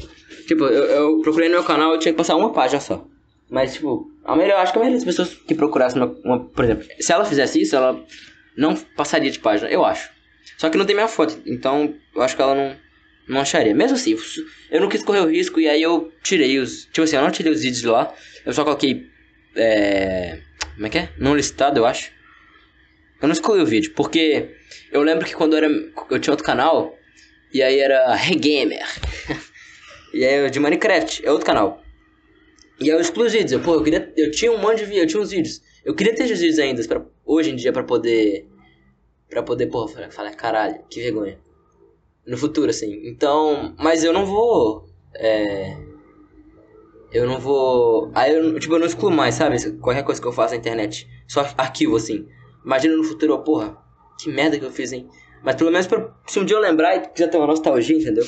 Tipo, 0.46 0.64
eu, 0.64 0.84
eu 0.84 1.22
procurei 1.22 1.48
no 1.48 1.54
meu 1.54 1.64
canal, 1.64 1.92
eu 1.92 1.98
tinha 1.98 2.12
que 2.12 2.18
passar 2.18 2.36
uma 2.36 2.52
página 2.52 2.80
só. 2.80 3.06
Mas, 3.48 3.74
tipo, 3.74 4.10
a 4.24 4.36
melhor, 4.36 4.60
acho 4.60 4.72
que 4.72 4.78
a 4.78 4.80
maioria 4.80 4.98
das 4.98 5.06
pessoas 5.06 5.34
que 5.34 5.54
procurassem 5.54 6.00
uma, 6.00 6.14
uma, 6.22 6.44
Por 6.44 6.64
exemplo, 6.64 6.86
se 7.00 7.12
ela 7.12 7.24
fizesse 7.24 7.60
isso, 7.60 7.74
ela 7.74 7.98
não 8.56 8.76
passaria 8.76 9.30
de 9.30 9.38
página, 9.38 9.70
eu 9.70 9.84
acho. 9.84 10.10
Só 10.58 10.68
que 10.68 10.76
não 10.76 10.84
tem 10.84 10.94
minha 10.94 11.08
foto, 11.08 11.40
então 11.46 11.94
eu 12.14 12.22
acho 12.22 12.36
que 12.36 12.42
ela 12.42 12.54
não, 12.54 12.76
não 13.26 13.40
acharia. 13.40 13.74
Mesmo 13.74 13.96
assim, 13.96 14.14
eu 14.70 14.80
não 14.80 14.88
quis 14.88 15.02
correr 15.02 15.20
o 15.20 15.30
risco 15.30 15.58
e 15.58 15.66
aí 15.66 15.82
eu 15.82 16.12
tirei 16.22 16.58
os. 16.58 16.84
Tipo 16.86 17.02
assim, 17.02 17.16
eu 17.16 17.22
não 17.22 17.30
tirei 17.30 17.50
os 17.50 17.62
vídeos 17.62 17.80
de 17.80 17.88
lá, 17.88 18.12
eu 18.44 18.52
só 18.52 18.64
coloquei. 18.64 19.08
É. 19.56 20.40
Como 20.74 20.86
é 20.86 20.90
que 20.90 20.98
é? 20.98 21.08
Não 21.18 21.34
listado, 21.34 21.78
eu 21.78 21.86
acho. 21.86 22.12
Eu 23.20 23.28
não 23.28 23.32
excluí 23.32 23.60
o 23.60 23.66
vídeo, 23.66 23.92
porque 23.94 24.50
eu 24.90 25.02
lembro 25.02 25.26
que 25.26 25.34
quando 25.34 25.52
eu, 25.52 25.64
era, 25.64 25.68
eu 26.10 26.18
tinha 26.18 26.32
outro 26.32 26.44
canal, 26.44 26.94
e 27.52 27.62
aí 27.62 27.78
era 27.78 28.14
Regamer. 28.14 28.86
e 30.14 30.24
aí 30.24 30.50
de 30.50 30.58
Minecraft, 30.58 31.26
é 31.26 31.30
outro 31.30 31.46
canal. 31.46 31.82
E 32.80 32.90
aí 32.90 32.96
eu 32.96 33.00
excluí 33.00 33.26
os 33.26 33.32
vídeos. 33.32 33.52
Eu, 33.52 33.60
pô, 33.60 33.74
eu, 33.74 33.82
queria, 33.82 34.12
eu 34.16 34.30
tinha 34.30 34.50
um 34.50 34.58
monte 34.58 34.78
de 34.78 34.84
vídeos, 34.84 35.02
eu 35.02 35.06
tinha 35.06 35.22
uns 35.22 35.30
vídeos. 35.30 35.62
Eu 35.84 35.94
queria 35.94 36.14
ter 36.14 36.24
esses 36.24 36.40
vídeos 36.40 36.58
ainda, 36.58 36.82
pra, 36.88 37.04
hoje 37.24 37.50
em 37.50 37.56
dia, 37.56 37.72
pra 37.72 37.82
poder. 37.82 38.48
Pra 39.28 39.42
poder, 39.42 39.66
pô, 39.66 39.86
falar, 39.86 40.34
caralho, 40.34 40.82
que 40.88 41.00
vergonha. 41.00 41.38
No 42.26 42.38
futuro, 42.38 42.70
assim. 42.70 43.06
Então, 43.06 43.74
mas 43.78 44.02
eu 44.02 44.12
não 44.12 44.24
vou. 44.24 44.88
É. 45.14 45.76
Eu 47.12 47.26
não 47.26 47.38
vou. 47.38 48.10
Aí 48.14 48.34
eu, 48.34 48.58
tipo, 48.58 48.74
eu 48.74 48.78
não 48.78 48.86
excluo 48.86 49.10
mais, 49.10 49.34
sabe? 49.34 49.72
Qualquer 49.78 50.02
coisa 50.02 50.20
que 50.20 50.26
eu 50.26 50.32
faço 50.32 50.54
na 50.54 50.60
internet. 50.60 51.08
Só 51.26 51.40
arquivo, 51.58 51.96
assim. 51.96 52.26
Imagina 52.64 52.96
no 52.96 53.04
futuro, 53.04 53.38
porra, 53.38 53.76
que 54.20 54.30
merda 54.30 54.58
que 54.58 54.64
eu 54.64 54.70
fiz, 54.70 54.92
hein? 54.92 55.08
Mas 55.42 55.56
pelo 55.56 55.70
menos 55.70 55.86
pra, 55.86 56.12
se 56.26 56.38
um 56.38 56.44
dia 56.44 56.56
eu 56.56 56.60
lembrar 56.60 56.96
e 56.96 57.08
quiser 57.08 57.28
ter 57.28 57.38
uma 57.38 57.46
nostalgia, 57.46 57.96
entendeu? 57.96 58.24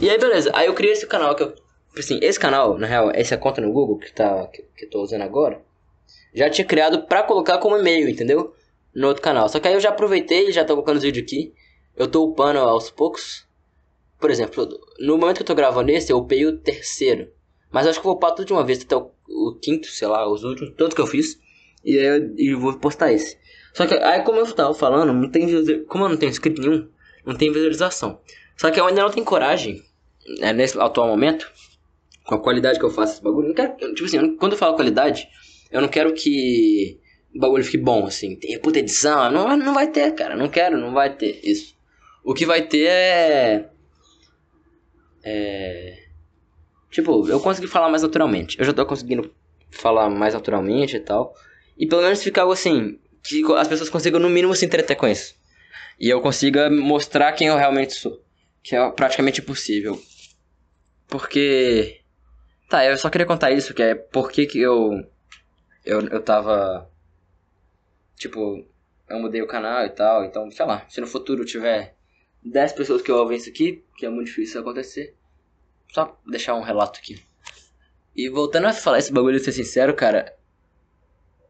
E 0.00 0.08
aí, 0.08 0.18
beleza. 0.18 0.50
Aí 0.54 0.66
eu 0.66 0.74
criei 0.74 0.92
esse 0.92 1.06
canal 1.06 1.34
que 1.34 1.42
eu. 1.42 1.54
Assim, 1.96 2.18
esse 2.22 2.40
canal, 2.40 2.76
na 2.78 2.86
real, 2.86 3.10
essa 3.14 3.36
conta 3.36 3.60
no 3.60 3.72
Google 3.72 3.98
que, 3.98 4.12
tá, 4.12 4.46
que, 4.48 4.62
que 4.76 4.86
eu 4.86 4.90
tô 4.90 5.02
usando 5.02 5.22
agora, 5.22 5.62
já 6.34 6.50
tinha 6.50 6.64
criado 6.64 7.06
pra 7.06 7.22
colocar 7.22 7.58
como 7.58 7.76
e-mail, 7.76 8.08
entendeu? 8.08 8.52
no 8.94 9.08
outro 9.08 9.22
canal. 9.22 9.48
Só 9.48 9.58
que 9.58 9.66
aí 9.68 9.74
eu 9.74 9.80
já 9.80 9.88
aproveitei, 9.88 10.52
já 10.52 10.64
tô 10.64 10.74
colocando 10.74 10.98
os 10.98 11.02
vídeos 11.02 11.24
aqui. 11.24 11.52
Eu 11.96 12.06
tô 12.06 12.24
upando 12.24 12.60
aos 12.60 12.90
poucos. 12.90 13.46
Por 14.18 14.30
exemplo, 14.30 14.68
no 15.00 15.18
momento 15.18 15.36
que 15.36 15.42
eu 15.42 15.46
tô 15.46 15.54
gravando 15.54 15.90
esse, 15.90 16.12
eu 16.12 16.18
upei 16.18 16.46
o 16.46 16.58
terceiro. 16.58 17.30
Mas 17.70 17.86
acho 17.86 18.00
que 18.00 18.06
eu 18.06 18.10
vou 18.10 18.16
upar 18.16 18.32
tudo 18.32 18.46
de 18.46 18.52
uma 18.52 18.64
vez, 18.64 18.82
até 18.82 18.96
o, 18.96 19.10
o 19.28 19.58
quinto, 19.60 19.88
sei 19.88 20.06
lá, 20.06 20.30
os 20.30 20.44
últimos, 20.44 20.72
todos 20.76 20.94
que 20.94 21.00
eu 21.00 21.06
fiz. 21.06 21.38
E 21.84 21.98
aí 21.98 22.06
eu, 22.06 22.34
eu 22.38 22.60
vou 22.60 22.78
postar 22.78 23.12
esse. 23.12 23.36
Só 23.74 23.86
que 23.86 23.94
aí 23.94 24.22
como 24.22 24.38
eu 24.38 24.50
tava 24.54 24.72
falando, 24.72 25.12
não 25.12 25.28
tem 25.28 25.84
como 25.84 26.04
eu 26.04 26.08
não 26.08 26.16
tenho 26.16 26.30
inscrito 26.30 26.62
nenhum, 26.62 26.88
não 27.26 27.34
tem 27.34 27.52
visualização. 27.52 28.20
Só 28.56 28.70
que 28.70 28.78
eu 28.80 28.86
ainda 28.86 29.02
não 29.02 29.10
tenho 29.10 29.26
coragem, 29.26 29.82
né, 30.38 30.52
nesse 30.52 30.80
atual 30.80 31.08
momento, 31.08 31.50
com 32.24 32.36
a 32.36 32.40
qualidade 32.40 32.78
que 32.78 32.84
eu 32.84 32.90
faço 32.90 33.14
esse 33.14 33.22
bagulho. 33.22 33.48
Não 33.48 33.54
quero, 33.54 33.76
tipo 33.94 34.04
assim, 34.04 34.36
quando 34.36 34.52
eu 34.52 34.58
falo 34.58 34.76
qualidade, 34.76 35.28
eu 35.72 35.80
não 35.80 35.88
quero 35.88 36.14
que 36.14 37.00
o 37.34 37.40
bagulho 37.40 37.64
fique 37.64 37.78
bom, 37.78 38.06
assim, 38.06 38.36
tem 38.36 38.56
puta 38.60 38.78
edição, 38.78 39.28
não, 39.30 39.56
não 39.56 39.74
vai 39.74 39.90
ter, 39.90 40.12
cara, 40.12 40.36
não 40.36 40.48
quero, 40.48 40.78
não 40.78 40.94
vai 40.94 41.14
ter 41.16 41.40
isso. 41.42 41.74
O 42.22 42.32
que 42.32 42.46
vai 42.46 42.62
ter 42.62 42.86
é. 42.86 43.68
É. 45.24 45.98
Tipo, 46.90 47.28
eu 47.28 47.40
consegui 47.40 47.66
falar 47.66 47.90
mais 47.90 48.02
naturalmente. 48.02 48.56
Eu 48.58 48.64
já 48.64 48.72
tô 48.72 48.86
conseguindo 48.86 49.34
falar 49.68 50.08
mais 50.08 50.32
naturalmente 50.32 50.96
e 50.96 51.00
tal. 51.00 51.34
E 51.76 51.86
pelo 51.86 52.02
menos 52.02 52.22
ficar 52.22 52.50
assim, 52.50 52.98
que 53.24 53.42
as 53.54 53.66
pessoas 53.66 53.88
consigam 53.88 54.20
no 54.20 54.28
mínimo 54.28 54.54
se 54.54 54.66
entreter 54.66 54.96
com 54.96 55.08
isso. 55.08 55.34
E 55.98 56.08
eu 56.08 56.20
consiga 56.20 56.70
mostrar 56.70 57.32
quem 57.32 57.48
eu 57.48 57.56
realmente 57.56 57.94
sou. 57.94 58.22
Que 58.62 58.76
é 58.76 58.90
praticamente 58.90 59.40
impossível. 59.40 60.00
Porque. 61.08 62.00
Tá, 62.68 62.84
eu 62.84 62.96
só 62.96 63.08
queria 63.08 63.26
contar 63.26 63.50
isso, 63.50 63.74
que 63.74 63.82
é 63.82 63.94
porque 63.94 64.46
que 64.46 64.60
eu. 64.60 65.04
Eu, 65.84 66.06
eu 66.08 66.22
tava. 66.22 66.90
Tipo, 68.16 68.64
eu 69.08 69.18
mudei 69.18 69.42
o 69.42 69.46
canal 69.46 69.84
e 69.84 69.90
tal, 69.90 70.24
então, 70.24 70.50
sei 70.50 70.64
lá, 70.64 70.86
se 70.88 71.00
no 71.00 71.06
futuro 71.06 71.44
tiver 71.44 71.94
10 72.42 72.72
pessoas 72.72 73.02
que 73.02 73.12
ouvem 73.12 73.36
isso 73.36 73.50
aqui, 73.50 73.84
que 73.96 74.06
é 74.06 74.08
muito 74.08 74.28
difícil 74.28 74.60
acontecer, 74.60 75.14
só 75.92 76.18
deixar 76.26 76.54
um 76.54 76.62
relato 76.62 76.98
aqui. 77.00 77.22
E 78.14 78.28
voltando 78.28 78.66
a 78.66 78.72
falar 78.72 78.98
esse 78.98 79.12
bagulho 79.12 79.38
de 79.38 79.44
ser 79.44 79.52
sincero, 79.52 79.94
cara, 79.94 80.34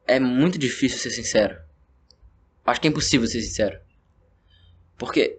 é 0.06 0.20
muito 0.20 0.58
difícil 0.58 0.99
ser 0.99 1.11
sincero. 1.11 1.58
Acho 2.64 2.80
que 2.80 2.88
é 2.88 2.90
impossível 2.90 3.26
ser 3.26 3.42
sincero. 3.42 3.78
Porque 4.96 5.38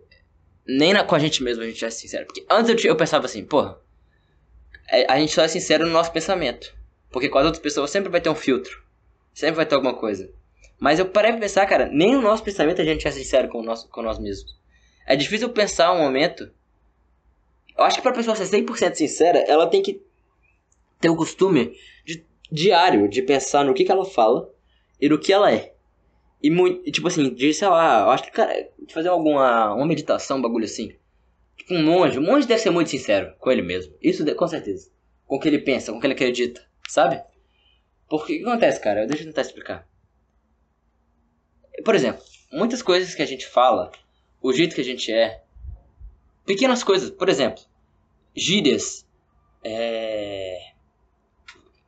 nem 0.65 0.93
na, 0.93 1.03
com 1.03 1.15
a 1.15 1.19
gente 1.19 1.43
mesmo 1.43 1.63
a 1.63 1.67
gente 1.67 1.83
é 1.83 1.89
sincero. 1.89 2.25
Porque 2.25 2.45
antes 2.49 2.83
eu, 2.83 2.91
eu 2.91 2.95
pensava 2.95 3.25
assim, 3.25 3.43
porra, 3.43 3.79
é, 4.89 5.11
a 5.11 5.19
gente 5.19 5.33
só 5.33 5.43
é 5.43 5.47
sincero 5.47 5.85
no 5.85 5.91
nosso 5.91 6.11
pensamento. 6.11 6.75
Porque 7.09 7.29
com 7.29 7.37
as 7.37 7.45
outras 7.45 7.61
pessoas 7.61 7.89
sempre 7.89 8.09
vai 8.09 8.21
ter 8.21 8.29
um 8.29 8.35
filtro. 8.35 8.83
Sempre 9.33 9.55
vai 9.55 9.65
ter 9.65 9.75
alguma 9.75 9.95
coisa. 9.95 10.31
Mas 10.79 10.99
eu 10.99 11.05
parei 11.05 11.31
pra 11.31 11.41
pensar, 11.41 11.65
cara, 11.65 11.87
nem 11.87 12.13
no 12.13 12.21
nosso 12.21 12.43
pensamento 12.43 12.81
a 12.81 12.85
gente 12.85 13.07
é 13.07 13.11
sincero 13.11 13.47
com, 13.47 13.59
o 13.59 13.63
nosso, 13.63 13.87
com 13.89 14.01
nós 14.01 14.19
mesmos. 14.19 14.57
É 15.05 15.15
difícil 15.15 15.49
pensar 15.49 15.93
um 15.93 15.99
momento. 15.99 16.51
Eu 17.77 17.83
acho 17.83 17.97
que 17.97 18.01
pra 18.01 18.11
pessoa 18.11 18.35
ser 18.35 18.45
100% 18.45 18.95
sincera, 18.95 19.39
ela 19.47 19.67
tem 19.67 19.81
que 19.81 20.01
ter 20.99 21.09
o 21.09 21.15
costume 21.15 21.77
de, 22.05 22.25
diário 22.51 23.07
de 23.07 23.21
pensar 23.21 23.63
no 23.63 23.73
que, 23.73 23.83
que 23.83 23.91
ela 23.91 24.05
fala 24.05 24.53
e 24.99 25.09
no 25.09 25.19
que 25.19 25.33
ela 25.33 25.51
é. 25.51 25.73
E 26.41 26.49
muito, 26.49 26.91
tipo 26.91 27.07
assim, 27.07 27.33
de, 27.33 27.53
sei 27.53 27.67
lá, 27.67 28.01
eu 28.01 28.09
acho 28.11 28.23
que, 28.23 28.31
cara, 28.31 28.69
de 28.79 28.93
fazer 28.93 29.09
alguma 29.09 29.73
uma 29.73 29.85
meditação, 29.85 30.37
um 30.37 30.41
bagulho 30.41 30.65
assim. 30.65 30.95
Tipo 31.57 31.73
um 31.73 31.83
monge, 31.83 32.19
um 32.19 32.23
monge 32.23 32.47
deve 32.47 32.61
ser 32.61 32.69
muito 32.69 32.89
sincero 32.89 33.33
com 33.39 33.51
ele 33.51 33.61
mesmo. 33.61 33.95
Isso 34.01 34.23
com 34.35 34.47
certeza. 34.47 34.91
Com 35.25 35.37
o 35.37 35.39
que 35.39 35.47
ele 35.47 35.59
pensa, 35.59 35.91
com 35.91 35.97
o 35.97 36.01
que 36.01 36.07
ele 36.07 36.13
acredita, 36.13 36.61
sabe? 36.87 37.23
Porque 38.07 38.35
o 38.35 38.37
que 38.37 38.45
acontece, 38.45 38.79
cara? 38.79 39.07
Deixa 39.07 39.23
eu 39.23 39.27
tentar 39.27 39.41
explicar. 39.41 39.87
Por 41.83 41.95
exemplo, 41.95 42.21
muitas 42.51 42.81
coisas 42.81 43.15
que 43.15 43.21
a 43.21 43.25
gente 43.25 43.47
fala, 43.47 43.91
o 44.41 44.53
jeito 44.53 44.75
que 44.75 44.81
a 44.81 44.83
gente 44.83 45.11
é, 45.11 45.41
pequenas 46.45 46.83
coisas, 46.83 47.09
por 47.09 47.27
exemplo, 47.27 47.63
gírias. 48.35 49.05
É... 49.63 50.57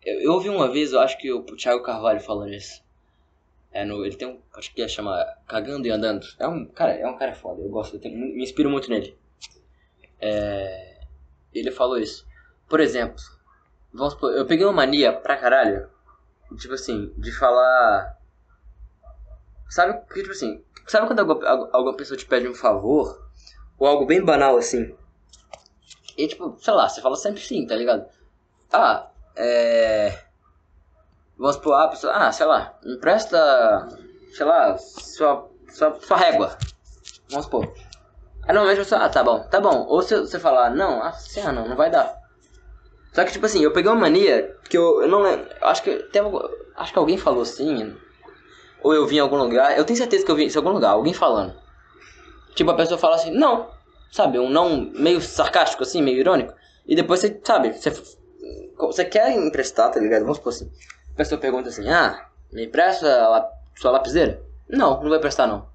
Eu, 0.03 0.21
eu 0.21 0.33
ouvi 0.33 0.49
uma 0.49 0.69
vez, 0.69 0.91
eu 0.91 0.99
acho 0.99 1.17
que 1.17 1.31
o 1.31 1.43
Thiago 1.43 1.83
Carvalho 1.83 2.19
falando 2.19 2.53
isso. 2.53 2.83
É 3.77 3.85
no, 3.85 4.03
ele 4.03 4.15
tem 4.15 4.27
um 4.27 4.41
acho 4.55 4.73
que 4.73 4.81
ia 4.81 4.87
chamar 4.87 5.23
Cagando 5.47 5.85
e 5.85 5.91
Andando. 5.91 6.25
É 6.39 6.47
um 6.47 6.65
cara, 6.65 6.93
é 6.93 7.07
um 7.07 7.15
cara 7.15 7.35
foda. 7.35 7.61
Eu 7.61 7.69
gosto, 7.69 7.95
eu 7.95 7.99
tenho, 7.99 8.17
me 8.17 8.41
inspiro 8.41 8.71
muito 8.71 8.89
nele. 8.89 9.15
É, 10.19 11.01
ele 11.53 11.69
falou 11.69 11.99
isso. 11.99 12.25
Por 12.67 12.79
exemplo, 12.79 13.21
vamos 13.93 14.13
supor, 14.13 14.33
eu 14.33 14.47
peguei 14.47 14.65
uma 14.65 14.73
mania 14.73 15.13
pra 15.13 15.37
caralho, 15.37 15.91
tipo 16.57 16.73
assim, 16.73 17.13
de 17.19 17.31
falar 17.31 18.17
Sabe 19.69 20.01
que 20.07 20.21
tipo 20.21 20.31
assim, 20.31 20.63
sabe 20.87 21.05
quando 21.05 21.19
alguma, 21.19 21.47
alguma 21.71 21.95
pessoa 21.95 22.17
te 22.17 22.25
pede 22.25 22.47
um 22.47 22.55
favor 22.55 23.29
ou 23.77 23.87
algo 23.87 24.07
bem 24.07 24.25
banal 24.25 24.57
assim? 24.57 24.97
E 26.17 26.27
tipo, 26.27 26.57
sei 26.59 26.73
lá, 26.73 26.89
você 26.89 26.99
fala 26.99 27.15
sempre 27.15 27.41
sim, 27.41 27.67
tá 27.67 27.75
ligado? 27.75 28.09
Ah, 28.73 29.11
é 29.35 30.26
Vamos 31.37 31.55
supor, 31.57 31.75
a 31.75 31.87
pessoa, 31.87 32.13
ah, 32.13 32.31
sei 32.31 32.47
lá, 32.47 32.73
empresta, 32.83 33.87
sei 34.33 34.45
lá, 34.45 34.75
sua, 34.77 35.47
sua, 35.69 35.95
sua 35.99 36.17
régua. 36.17 36.57
Vamos 37.29 37.45
supor. 37.45 37.71
Aí 38.43 38.53
normalmente 38.53 38.79
pessoa, 38.79 39.01
ah, 39.01 39.09
tá 39.09 39.23
bom, 39.23 39.41
tá 39.43 39.61
bom. 39.61 39.85
Ou 39.87 40.01
se 40.01 40.17
você 40.17 40.39
falar, 40.39 40.71
não, 40.71 40.99
ah, 41.01 41.09
assim, 41.09 41.41
ah, 41.41 41.51
não, 41.51 41.67
não 41.67 41.75
vai 41.75 41.91
dar. 41.91 42.17
Só 43.13 43.23
que, 43.23 43.31
tipo 43.31 43.45
assim, 43.45 43.61
eu 43.61 43.71
peguei 43.71 43.91
uma 43.91 44.01
mania 44.01 44.55
que 44.67 44.77
eu, 44.77 45.03
eu 45.03 45.07
não 45.07 45.21
lembro, 45.21 45.47
acho 45.61 45.83
que 45.83 45.95
tem, 46.11 46.21
acho 46.75 46.93
que 46.93 46.99
alguém 46.99 47.17
falou 47.17 47.43
assim, 47.43 47.95
ou 48.81 48.93
eu 48.93 49.05
vi 49.05 49.17
em 49.17 49.19
algum 49.19 49.37
lugar, 49.37 49.77
eu 49.77 49.85
tenho 49.85 49.97
certeza 49.97 50.25
que 50.25 50.31
eu 50.31 50.35
vi 50.35 50.47
em 50.47 50.55
algum 50.57 50.71
lugar, 50.71 50.91
alguém 50.91 51.13
falando. 51.13 51.53
Tipo, 52.55 52.71
a 52.71 52.75
pessoa 52.75 52.97
fala 52.97 53.15
assim, 53.15 53.31
não, 53.31 53.69
sabe, 54.11 54.39
um 54.39 54.49
não 54.49 54.89
meio 54.91 55.21
sarcástico 55.21 55.83
assim, 55.83 56.01
meio 56.01 56.17
irônico. 56.17 56.53
E 56.87 56.95
depois 56.95 57.19
você, 57.19 57.39
sabe, 57.43 57.73
você, 57.73 57.91
você 58.77 59.05
quer 59.05 59.31
emprestar, 59.31 59.91
tá 59.91 59.99
ligado? 59.99 60.21
Vamos 60.21 60.37
supor 60.37 60.53
assim 60.53 60.71
pessoa 61.17 61.41
pergunta 61.41 61.69
assim, 61.69 61.89
ah, 61.89 62.29
me 62.51 62.65
empresta 62.65 63.49
sua 63.75 63.91
lapiseira? 63.91 64.41
Não, 64.69 65.01
não 65.01 65.09
vai 65.09 65.17
emprestar 65.17 65.47
não. 65.47 65.67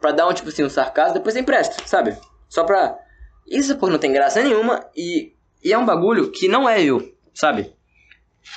Pra 0.00 0.12
dar 0.12 0.26
um 0.26 0.34
tipo 0.34 0.48
assim, 0.48 0.64
um 0.64 0.70
sarcasmo, 0.70 1.14
depois 1.14 1.34
você 1.34 1.40
empresta, 1.40 1.86
sabe? 1.86 2.18
Só 2.48 2.64
pra. 2.64 2.98
Isso 3.46 3.76
por 3.76 3.90
não 3.90 3.98
tem 3.98 4.12
graça 4.12 4.42
nenhuma 4.42 4.86
e, 4.96 5.34
e 5.62 5.72
é 5.72 5.78
um 5.78 5.84
bagulho 5.86 6.30
que 6.30 6.48
não 6.48 6.68
é 6.68 6.82
eu, 6.82 7.16
sabe? 7.34 7.74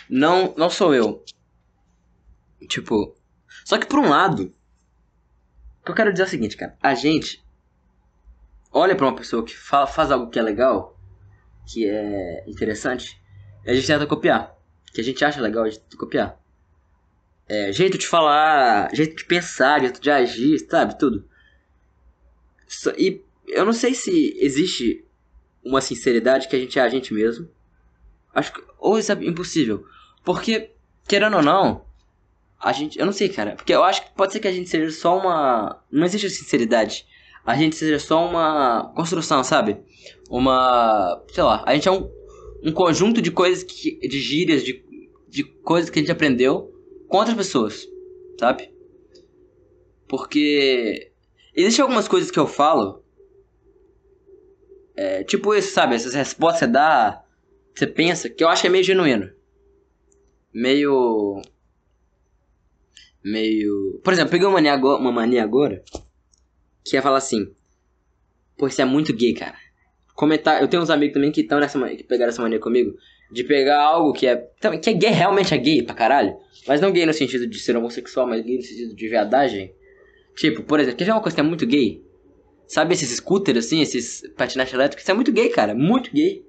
Não, 0.09 0.53
não 0.57 0.69
sou 0.69 0.93
eu. 0.93 1.23
Tipo. 2.67 3.15
Só 3.65 3.77
que 3.77 3.85
por 3.85 3.99
um 3.99 4.09
lado. 4.09 4.53
O 5.81 5.85
que 5.85 5.91
eu 5.91 5.95
quero 5.95 6.11
dizer 6.11 6.23
é 6.23 6.25
o 6.25 6.29
seguinte, 6.29 6.57
cara. 6.57 6.77
A 6.81 6.93
gente 6.93 7.43
olha 8.71 8.95
pra 8.95 9.05
uma 9.05 9.15
pessoa 9.15 9.43
que 9.43 9.55
fala, 9.55 9.85
faz 9.85 10.11
algo 10.11 10.29
que 10.29 10.39
é 10.39 10.41
legal, 10.41 10.97
que 11.67 11.87
é 11.87 12.43
interessante, 12.47 13.21
e 13.65 13.71
a 13.71 13.73
gente 13.73 13.85
tenta 13.85 14.07
copiar 14.07 14.52
que 14.93 15.01
a 15.01 15.03
gente 15.03 15.25
acha 15.25 15.41
legal 15.41 15.67
de 15.67 15.97
copiar. 15.97 16.39
É, 17.49 17.71
jeito 17.73 17.97
de 17.97 18.07
falar, 18.07 18.93
jeito 18.93 19.15
de 19.15 19.25
pensar, 19.25 19.81
jeito 19.81 19.99
de 19.99 20.09
agir, 20.09 20.59
sabe? 20.69 20.97
Tudo. 20.97 21.27
E 22.97 23.21
eu 23.47 23.65
não 23.65 23.73
sei 23.73 23.93
se 23.93 24.37
existe 24.39 25.03
uma 25.63 25.81
sinceridade 25.81 26.47
que 26.47 26.55
a 26.55 26.59
gente 26.59 26.77
é 26.79 26.81
a 26.81 26.89
gente 26.89 27.13
mesmo. 27.13 27.49
Acho 28.33 28.53
que. 28.53 28.63
Ou 28.79 28.97
isso 28.97 29.11
é 29.11 29.15
impossível. 29.25 29.85
Porque, 30.23 30.71
querendo 31.07 31.37
ou 31.37 31.43
não, 31.43 31.85
a 32.59 32.71
gente. 32.71 32.97
Eu 32.97 33.05
não 33.05 33.13
sei, 33.13 33.29
cara. 33.29 33.55
Porque 33.55 33.73
eu 33.73 33.83
acho 33.83 34.03
que 34.03 34.11
pode 34.13 34.31
ser 34.31 34.39
que 34.39 34.47
a 34.47 34.51
gente 34.51 34.69
seja 34.69 34.89
só 34.91 35.17
uma. 35.17 35.83
Não 35.91 36.05
existe 36.05 36.29
sinceridade. 36.29 37.05
A 37.45 37.55
gente 37.55 37.75
seja 37.75 37.99
só 37.99 38.25
uma 38.25 38.93
construção, 38.95 39.43
sabe? 39.43 39.77
Uma. 40.29 41.21
Sei 41.27 41.43
lá. 41.43 41.63
A 41.65 41.75
gente 41.75 41.87
é 41.87 41.91
um 41.91 42.09
um 42.63 42.71
conjunto 42.71 43.21
de 43.21 43.29
coisas 43.29 43.63
que, 43.63 43.99
de 44.07 44.19
gírias, 44.19 44.63
de, 44.63 44.83
de 45.27 45.43
coisas 45.43 45.89
que 45.89 45.99
a 45.99 46.01
gente 46.01 46.11
aprendeu 46.11 46.73
com 47.07 47.17
outras 47.17 47.35
pessoas, 47.35 47.87
sabe? 48.39 48.73
Porque 50.07 51.11
existem 51.53 51.83
algumas 51.83 52.07
coisas 52.07 52.31
que 52.31 52.39
eu 52.39 52.47
falo, 52.47 53.03
é, 54.95 55.23
tipo 55.23 55.53
isso, 55.53 55.73
sabe? 55.73 55.95
Essas 55.95 56.13
respostas 56.13 56.61
que 56.61 56.65
você 56.65 56.71
dá, 56.71 57.25
você 57.75 57.85
pensa, 57.85 58.29
que 58.29 58.43
eu 58.43 58.47
acho 58.47 58.61
que 58.61 58.67
é 58.67 58.71
meio 58.71 58.83
genuíno. 58.83 59.29
Meio. 60.53 61.41
Meio. 63.23 63.99
Por 64.03 64.13
exemplo, 64.13 64.31
peguei 64.31 64.47
uma 64.47 64.53
mania 64.53 64.73
agora, 64.73 65.01
uma 65.01 65.11
mania 65.11 65.43
agora 65.43 65.83
que 66.85 66.95
é 66.95 67.01
falar 67.01 67.17
assim: 67.17 67.51
Pô, 68.55 68.67
isso 68.67 68.81
é 68.81 68.85
muito 68.85 69.13
gay, 69.13 69.33
cara 69.33 69.62
comentar. 70.13 70.61
Eu 70.61 70.67
tenho 70.67 70.81
uns 70.83 70.89
amigos 70.89 71.13
também 71.13 71.31
que 71.31 71.41
estão 71.41 71.59
nessa 71.59 71.79
que 71.95 72.03
pegaram 72.03 72.29
essa 72.29 72.41
mania 72.41 72.59
comigo. 72.59 72.95
De 73.31 73.43
pegar 73.43 73.81
algo 73.81 74.13
que 74.13 74.27
é. 74.27 74.35
Que 74.81 74.89
é 74.89 74.93
gay, 74.93 75.09
realmente 75.09 75.53
é 75.53 75.57
gay 75.57 75.81
pra 75.81 75.95
caralho. 75.95 76.35
Mas 76.67 76.79
não 76.81 76.91
gay 76.91 77.05
no 77.05 77.13
sentido 77.13 77.47
de 77.47 77.59
ser 77.59 77.75
homossexual, 77.75 78.27
mas 78.27 78.43
gay 78.43 78.57
no 78.57 78.61
sentido 78.63 78.95
de 78.95 79.07
viadagem. 79.09 79.73
Tipo, 80.35 80.63
por 80.63 80.79
exemplo, 80.79 80.97
quer 80.97 81.05
ver 81.05 81.11
uma 81.11 81.21
coisa 81.21 81.35
que 81.35 81.41
é 81.41 81.43
muito 81.43 81.65
gay? 81.65 82.03
Sabe 82.67 82.93
esses 82.93 83.09
scooters 83.17 83.65
assim, 83.65 83.81
esses 83.81 84.21
patinetes 84.37 84.73
elétricos? 84.73 85.03
Isso 85.03 85.11
é 85.11 85.13
muito 85.15 85.31
gay, 85.31 85.49
cara. 85.49 85.73
Muito 85.75 86.11
gay. 86.11 86.45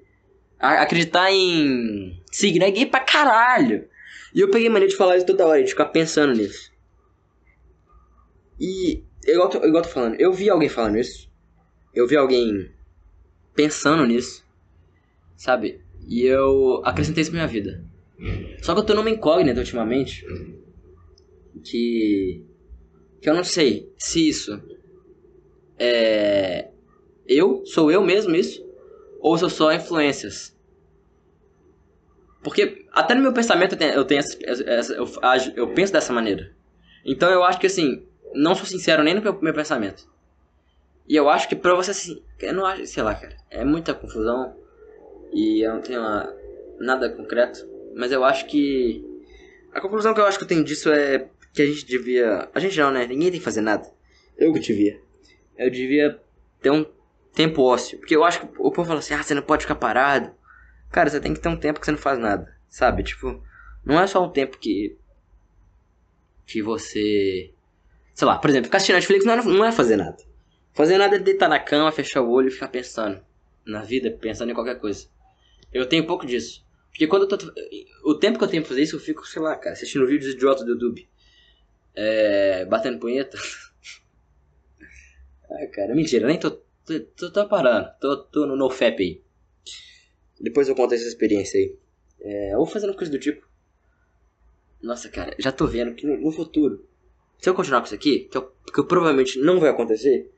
A 0.59 0.83
acreditar 0.83 1.31
em 1.33 2.23
signo 2.31 2.65
é 2.65 2.71
gay 2.71 2.87
pra 2.87 3.01
caralho. 3.01 3.89
E 4.35 4.41
eu 4.41 4.51
peguei 4.51 4.69
mania 4.69 4.89
de 4.89 4.97
falar 4.97 5.17
isso 5.17 5.27
toda 5.27 5.47
hora, 5.47 5.63
de 5.63 5.71
ficar 5.71 5.87
pensando 5.87 6.33
nisso. 6.35 6.71
E, 8.61 9.03
igual, 9.27 9.49
tô- 9.49 9.61
tô 9.83 9.89
falando, 9.89 10.15
eu 10.21 10.33
vi 10.33 10.49
alguém 10.49 10.69
falando 10.69 10.97
isso. 10.99 11.29
Eu 11.95 12.07
vi 12.07 12.17
alguém 12.17 12.71
pensando 13.55 14.05
nisso. 14.07 14.45
Sabe? 15.37 15.81
E 16.07 16.23
eu 16.23 16.83
acrescentei 16.85 17.23
isso 17.23 17.31
pra 17.31 17.41
minha 17.41 17.49
vida. 17.49 17.85
Só 18.63 18.75
que 18.75 18.81
eu 18.81 18.85
tô 18.87 18.95
numa 18.95 19.11
incógnita 19.11 19.61
ultimamente. 19.61 20.25
Que. 21.65 22.45
Que 23.21 23.31
eu 23.31 23.35
não 23.35 23.45
sei 23.45 23.93
se 23.97 24.29
isso 24.29 24.61
é. 25.79 26.69
Eu? 27.27 27.65
Sou 27.65 27.91
eu 27.91 28.03
mesmo 28.03 28.35
isso? 28.35 28.65
Ou 29.21 29.39
sou 29.39 29.49
só 29.49 29.73
influências? 29.73 30.55
Porque 32.43 32.85
até 32.93 33.15
no 33.15 33.23
meu 33.23 33.33
pensamento 33.33 33.73
eu 33.73 33.79
tenho, 33.79 33.93
eu, 33.95 34.05
tenho 34.05 34.19
essa, 34.19 34.39
essa- 34.45 34.93
eu, 34.93 35.07
eu 35.57 35.69
penso 35.73 35.93
dessa 35.93 36.13
maneira. 36.13 36.55
Então 37.05 37.31
eu 37.31 37.43
acho 37.43 37.59
que 37.59 37.67
assim, 37.67 38.07
não 38.35 38.55
sou 38.55 38.67
sincero 38.67 39.03
nem 39.03 39.15
no 39.15 39.23
meu, 39.23 39.41
meu 39.41 39.55
pensamento. 39.55 40.07
E 41.07 41.15
eu 41.17 41.29
acho 41.29 41.49
que 41.49 41.57
pra 41.57 41.75
você 41.75 41.91
assim, 41.91 42.23
eu 42.41 42.53
não 42.55 42.65
acho, 42.65 42.87
sei 42.87 43.03
lá, 43.03 43.15
cara, 43.15 43.37
é 43.51 43.65
muita 43.65 43.93
confusão 43.95 44.57
e 45.33 45.61
eu 45.67 45.75
não 45.75 45.81
tenho 45.83 46.01
uma- 46.01 46.35
nada 46.79 47.11
concreto, 47.11 47.67
mas 47.95 48.11
eu 48.11 48.25
acho 48.25 48.47
que 48.47 49.05
a 49.73 49.81
conclusão 49.81 50.15
que 50.15 50.21
eu 50.21 50.27
acho 50.27 50.39
que 50.39 50.45
eu 50.45 50.49
tenho 50.49 50.65
disso 50.65 50.91
é 50.91 51.29
que 51.53 51.63
a 51.63 51.67
gente 51.67 51.85
devia, 51.87 52.49
a 52.55 52.59
gente 52.61 52.79
não, 52.79 52.91
né? 52.91 53.07
Ninguém 53.07 53.31
tem 53.31 53.39
que 53.39 53.45
fazer 53.45 53.61
nada. 53.61 53.87
Eu 54.37 54.53
que 54.53 54.61
devia. 54.61 55.01
Eu 55.57 55.71
devia 55.71 56.21
ter 56.61 56.71
um 56.71 56.85
tempo 57.33 57.63
ósseo, 57.63 57.99
porque 57.99 58.17
eu 58.17 58.25
acho 58.25 58.41
que 58.41 58.47
o 58.59 58.71
povo 58.73 58.85
fala 58.85 58.99
assim: 58.99 59.15
"Ah, 59.15 59.23
você 59.23 59.35
não 59.35 59.43
pode 59.43 59.63
ficar 59.63 59.77
parado". 59.77 60.33
Cara, 60.91 61.11
você 61.11 61.21
tem 61.21 61.35
que 61.35 61.41
ter 61.41 61.49
um 61.49 61.57
tempo 61.57 61.79
que 61.79 61.87
você 61.87 61.93
não 61.93 61.99
faz 61.99 62.19
nada, 62.19 62.53
sabe? 62.69 63.03
Tipo, 63.05 63.43
não 63.85 64.01
é 64.01 64.07
só 64.07 64.25
um 64.25 64.31
tempo 64.31 64.59
que 64.59 64.97
que 66.47 66.63
você 66.63 67.53
sei 68.15 68.27
lá, 68.29 68.39
por 68.39 68.49
exemplo, 68.51 68.67
ficar 68.67 68.77
assistindo 68.79 68.97
Netflix 68.97 69.25
não 69.25 69.33
é, 69.35 69.45
não 69.45 69.65
é 69.65 69.73
fazer 69.73 69.97
nada. 69.97 70.17
Fazer 70.75 70.99
nada 70.99 71.17
é 71.17 71.21
deitar 71.21 71.49
na 71.49 71.61
cama, 71.61 71.93
fechar 71.93 72.21
o 72.21 72.31
olho 72.31 72.49
e 72.49 72.51
ficar 72.51 72.69
pensando 72.69 73.25
na 73.65 73.83
vida, 73.83 74.11
pensando 74.11 74.51
em 74.51 74.55
qualquer 74.55 74.81
coisa. 74.81 75.09
Eu 75.73 75.87
tenho 75.87 76.07
pouco 76.07 76.27
disso. 76.27 76.65
Porque 76.91 77.07
quando 77.07 77.23
eu 77.23 77.29
tô. 77.29 77.37
O 78.05 78.17
tempo 78.17 78.39
que 78.39 78.45
eu 78.45 78.49
tenho 78.49 78.63
pra 78.63 78.69
fazer 78.69 78.83
isso, 78.83 78.97
eu 78.97 79.01
fico, 79.01 79.27
sei 79.27 79.41
lá, 79.41 79.57
cara, 79.57 79.73
assistindo 79.73 80.07
vídeos 80.07 80.35
idiotas 80.35 80.65
do 80.65 80.73
YouTube. 80.73 81.09
É. 81.95 82.65
Batendo 82.67 82.99
punheta. 82.99 83.39
Ai, 85.51 85.67
cara, 85.69 85.95
mentira, 85.95 86.27
nem 86.27 86.39
tô. 86.39 86.51
Tô, 86.51 87.01
tô, 87.17 87.33
tô 87.33 87.49
parando. 87.49 87.89
Tô, 88.01 88.17
tô 88.25 88.47
no 88.47 88.57
NoFap 88.57 89.03
aí. 89.03 89.23
Depois 90.41 90.69
eu 90.69 90.75
conto 90.75 90.95
essa 90.95 91.07
experiência 91.07 91.59
aí. 91.59 91.77
É, 92.21 92.59
ou 92.59 92.67
fazendo 92.67 92.95
coisa 92.95 93.11
do 93.11 93.19
tipo. 93.19 93.47
Nossa, 94.83 95.09
cara, 95.09 95.35
já 95.39 95.51
tô 95.51 95.67
vendo 95.67 95.95
que 95.95 96.07
no, 96.07 96.17
no 96.17 96.31
futuro. 96.31 96.87
Se 97.39 97.49
eu 97.49 97.55
continuar 97.55 97.81
com 97.81 97.87
isso 97.87 97.95
aqui, 97.95 98.29
que 98.31 98.37
eu, 98.37 98.53
que 98.73 98.83
provavelmente 98.85 99.39
não 99.39 99.59
vai 99.59 99.71
acontecer. 99.71 100.31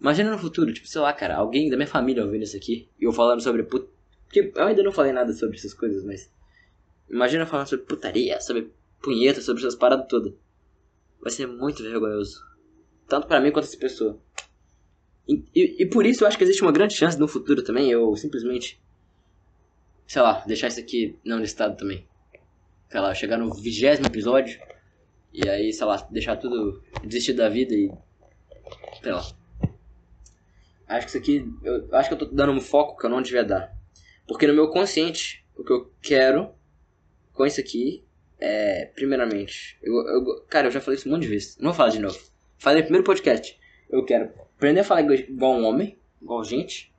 Imagina 0.00 0.30
no 0.30 0.38
futuro, 0.38 0.72
tipo, 0.72 0.88
sei 0.88 1.00
lá, 1.00 1.12
cara, 1.12 1.36
alguém 1.36 1.68
da 1.68 1.76
minha 1.76 1.86
família 1.86 2.24
ouvindo 2.24 2.42
isso 2.42 2.56
aqui 2.56 2.88
e 2.98 3.04
eu 3.04 3.12
falando 3.12 3.42
sobre 3.42 3.62
put... 3.64 3.86
Porque 4.24 4.52
eu 4.54 4.64
ainda 4.64 4.82
não 4.82 4.92
falei 4.92 5.12
nada 5.12 5.32
sobre 5.32 5.56
essas 5.56 5.74
coisas, 5.74 6.04
mas. 6.04 6.32
Imagina 7.10 7.44
falando 7.44 7.66
sobre 7.66 7.84
putaria, 7.84 8.40
sobre 8.40 8.72
punheta, 9.02 9.42
sobre 9.42 9.60
essas 9.60 9.74
paradas 9.74 10.06
todas. 10.08 10.32
Vai 11.20 11.30
ser 11.32 11.46
muito 11.46 11.82
vergonhoso. 11.82 12.40
Tanto 13.08 13.26
pra 13.26 13.40
mim 13.40 13.50
quanto 13.50 13.64
essa 13.64 13.76
pessoa. 13.76 14.18
E, 15.28 15.44
e, 15.54 15.82
e 15.82 15.86
por 15.86 16.06
isso 16.06 16.22
eu 16.22 16.28
acho 16.28 16.38
que 16.38 16.44
existe 16.44 16.62
uma 16.62 16.72
grande 16.72 16.94
chance 16.94 17.18
no 17.18 17.28
futuro 17.28 17.62
também 17.62 17.90
eu 17.90 18.14
simplesmente. 18.16 18.80
Sei 20.06 20.22
lá, 20.22 20.44
deixar 20.46 20.68
isso 20.68 20.80
aqui 20.80 21.18
não 21.24 21.40
listado 21.40 21.76
também. 21.76 22.06
Sei 22.88 23.00
lá, 23.00 23.12
chegar 23.12 23.36
no 23.36 23.52
vigésimo 23.52 24.06
episódio. 24.06 24.60
E 25.32 25.48
aí, 25.48 25.72
sei 25.72 25.86
lá, 25.86 25.96
deixar 26.10 26.36
tudo. 26.36 26.82
desistir 27.04 27.32
da 27.32 27.48
vida 27.48 27.74
e. 27.74 27.92
Sei 29.02 29.12
lá. 29.12 29.39
Acho 30.90 31.06
que 31.06 31.10
isso 31.10 31.18
aqui. 31.18 31.48
Eu 31.62 31.88
acho 31.96 32.08
que 32.08 32.14
eu 32.14 32.18
tô 32.18 32.24
dando 32.26 32.52
um 32.52 32.60
foco 32.60 32.98
que 32.98 33.06
eu 33.06 33.10
não 33.10 33.22
devia 33.22 33.44
dar. 33.44 33.74
Porque 34.26 34.46
no 34.46 34.54
meu 34.54 34.68
consciente, 34.68 35.44
o 35.56 35.64
que 35.64 35.72
eu 35.72 35.90
quero 36.02 36.50
com 37.32 37.46
isso 37.46 37.60
aqui 37.60 38.04
é. 38.38 38.86
Primeiramente. 38.94 39.78
Eu, 39.82 39.94
eu- 39.94 40.44
cara, 40.48 40.66
eu 40.68 40.70
já 40.70 40.80
falei 40.80 40.98
isso 40.98 41.08
um 41.08 41.12
monte 41.12 41.22
de 41.22 41.28
vezes. 41.28 41.56
Não 41.58 41.66
vou 41.70 41.74
falar 41.74 41.90
de 41.90 41.98
novo. 42.00 42.18
Falei 42.58 42.78
no 42.82 42.86
primeiro 42.86 43.04
podcast. 43.04 43.58
Eu 43.88 44.04
quero 44.04 44.30
aprender 44.56 44.80
a 44.80 44.84
falar 44.84 45.02
igual- 45.02 45.54
um 45.58 45.64
homem, 45.64 45.98
igual 46.20 46.44
gente. 46.44 46.92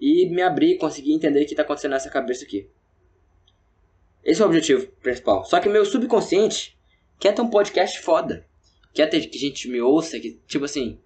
E 0.00 0.28
me 0.28 0.42
abrir 0.42 0.72
e 0.72 0.78
conseguir 0.78 1.12
entender 1.12 1.42
o 1.42 1.46
que 1.46 1.54
tá 1.54 1.62
acontecendo 1.62 1.92
nessa 1.92 2.10
cabeça 2.10 2.44
aqui. 2.44 2.68
Esse 4.24 4.42
é 4.42 4.44
o 4.44 4.48
objetivo 4.48 4.86
principal. 5.02 5.44
Só 5.44 5.60
que 5.60 5.68
meu 5.68 5.84
subconsciente 5.84 6.76
quer 7.18 7.32
ter 7.34 7.42
um 7.42 7.48
podcast 7.50 8.00
foda. 8.00 8.44
Quer 8.92 9.06
ter 9.08 9.20
que 9.26 9.36
a 9.36 9.40
gente 9.40 9.68
me 9.68 9.80
ouça, 9.80 10.18
que, 10.18 10.40
tipo 10.46 10.64
assim. 10.64 10.98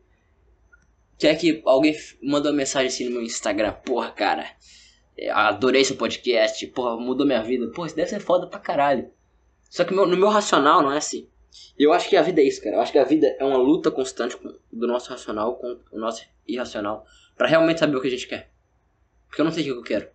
Quer 1.21 1.37
que 1.37 1.61
alguém 1.67 1.95
manda 2.23 2.49
uma 2.49 2.57
mensagem 2.57 2.89
assim 2.89 3.05
no 3.05 3.11
meu 3.13 3.23
Instagram. 3.23 3.73
Porra, 3.85 4.11
cara. 4.11 4.47
é, 5.19 5.31
Adorei 5.31 5.85
seu 5.85 5.95
podcast. 5.97 6.67
Porra, 6.69 6.97
mudou 6.97 7.27
minha 7.27 7.43
vida. 7.43 7.69
Porra, 7.69 7.89
isso 7.89 7.97
deve 7.97 8.09
ser 8.09 8.21
foda 8.21 8.47
pra 8.47 8.59
caralho. 8.59 9.11
Só 9.69 9.85
que 9.85 9.93
meu- 9.95 10.07
no 10.07 10.17
meu 10.17 10.29
racional 10.29 10.83
não 10.83 10.91
é 10.91 10.97
assim. 10.97 11.29
Eu 11.79 11.93
acho 11.93 12.09
que 12.09 12.17
a 12.17 12.23
vida 12.23 12.41
é 12.41 12.45
isso, 12.45 12.63
cara. 12.63 12.77
Eu 12.77 12.81
acho 12.81 12.91
que 12.91 12.99
a 12.99 13.05
vida 13.05 13.27
é 13.39 13.45
uma 13.45 13.59
luta 13.59 13.91
constante 13.91 14.37
com- 14.37 14.57
do 14.73 14.87
nosso 14.87 15.11
racional 15.11 15.57
com 15.57 15.79
o 15.93 15.99
nosso 15.99 16.25
irracional. 16.49 17.05
Pra 17.37 17.47
realmente 17.47 17.81
saber 17.81 17.97
o 17.97 18.01
que 18.01 18.09
a 18.09 18.11
gente 18.11 18.27
quer. 18.27 18.51
Porque 19.29 19.41
eu 19.43 19.45
não 19.45 19.53
sei 19.53 19.63
o 19.63 19.75
que 19.75 19.79
eu 19.81 19.83
quero. 19.83 20.09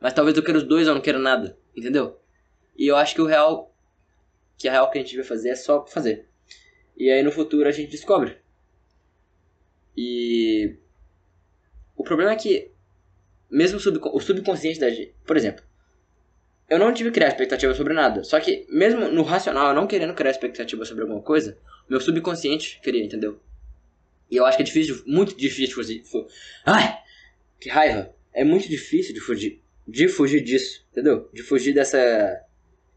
Mas 0.00 0.12
talvez 0.12 0.36
eu 0.36 0.42
queira 0.42 0.58
os 0.58 0.64
dois 0.64 0.86
ou 0.88 0.94
não 0.94 1.00
quero 1.00 1.18
nada. 1.18 1.58
Entendeu? 1.76 2.20
E 2.76 2.86
eu 2.86 2.96
acho 2.96 3.14
que 3.14 3.22
o 3.22 3.26
real. 3.26 3.74
Que 4.58 4.68
a 4.68 4.72
real 4.72 4.90
que 4.90 4.98
a 4.98 5.00
gente 5.00 5.16
vai 5.16 5.24
fazer 5.24 5.50
é 5.50 5.54
só 5.56 5.86
fazer. 5.86 6.28
E 6.96 7.10
aí 7.10 7.22
no 7.22 7.32
futuro 7.32 7.66
a 7.68 7.72
gente 7.72 7.90
descobre. 7.90 8.36
E. 10.00 10.76
O 11.96 12.04
problema 12.04 12.30
é 12.32 12.36
que. 12.36 12.70
Mesmo 13.50 13.78
o, 13.78 13.80
subcon- 13.80 14.10
o 14.14 14.20
subconsciente 14.20 14.78
da 14.78 14.88
gente. 14.90 15.12
Por 15.26 15.36
exemplo. 15.36 15.64
Eu 16.68 16.78
não 16.78 16.92
tive 16.94 17.08
que 17.10 17.14
criar 17.14 17.28
expectativa 17.28 17.74
sobre 17.74 17.94
nada. 17.94 18.22
Só 18.22 18.38
que, 18.38 18.66
mesmo 18.70 19.08
no 19.08 19.22
racional, 19.22 19.68
eu 19.68 19.74
não 19.74 19.86
querendo 19.88 20.14
criar 20.14 20.30
expectativa 20.30 20.84
sobre 20.84 21.02
alguma 21.02 21.22
coisa, 21.22 21.58
meu 21.88 21.98
subconsciente 22.00 22.78
queria, 22.82 23.02
entendeu? 23.02 23.40
E 24.30 24.36
eu 24.36 24.44
acho 24.44 24.56
que 24.58 24.62
é 24.62 24.66
difícil, 24.66 25.02
muito 25.06 25.34
difícil 25.34 25.68
de 25.68 25.74
fugir. 25.74 26.04
fu- 26.04 26.28
Ai! 26.66 26.98
Que 27.58 27.70
raiva! 27.70 28.14
É 28.34 28.44
muito 28.44 28.68
difícil 28.68 29.14
de 29.14 29.20
fugir. 29.20 29.62
De 29.86 30.06
fugir 30.06 30.42
disso, 30.42 30.86
entendeu? 30.92 31.28
De 31.32 31.42
fugir 31.42 31.72
dessa. 31.72 31.98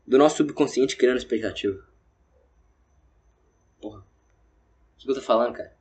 Do 0.06 0.18
nosso 0.18 0.36
subconsciente 0.38 0.98
criando 0.98 1.18
expectativa. 1.18 1.82
Porra. 3.82 4.00
O 4.00 4.04
que 5.04 5.10
eu 5.10 5.16
tô 5.16 5.22
falando, 5.22 5.54
cara? 5.56 5.74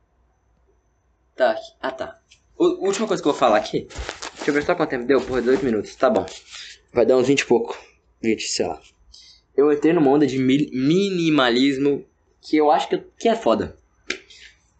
Tá, 1.41 1.55
ah 1.81 1.91
tá. 1.91 2.19
U- 2.55 2.85
última 2.85 3.07
coisa 3.07 3.23
que 3.23 3.27
eu 3.27 3.31
vou 3.31 3.39
falar 3.39 3.57
aqui. 3.57 3.87
Deixa 4.35 4.49
eu 4.51 4.53
ver 4.53 4.63
só 4.63 4.75
quanto 4.75 4.91
tempo 4.91 5.05
deu. 5.07 5.19
Porra, 5.21 5.41
dois 5.41 5.59
minutos. 5.63 5.95
Tá 5.95 6.07
bom. 6.07 6.23
Vai 6.93 7.03
dar 7.03 7.17
uns 7.17 7.25
20 7.27 7.39
e 7.39 7.45
pouco. 7.47 7.75
20, 8.21 8.43
sei 8.43 8.67
lá. 8.67 8.79
Eu 9.57 9.73
entrei 9.73 9.91
numa 9.91 10.11
onda 10.11 10.27
de 10.27 10.37
mi- 10.37 10.69
minimalismo 10.71 12.05
que 12.41 12.57
eu 12.57 12.69
acho 12.69 12.87
que, 12.89 12.99
que 13.17 13.27
é 13.27 13.35
foda. 13.35 13.75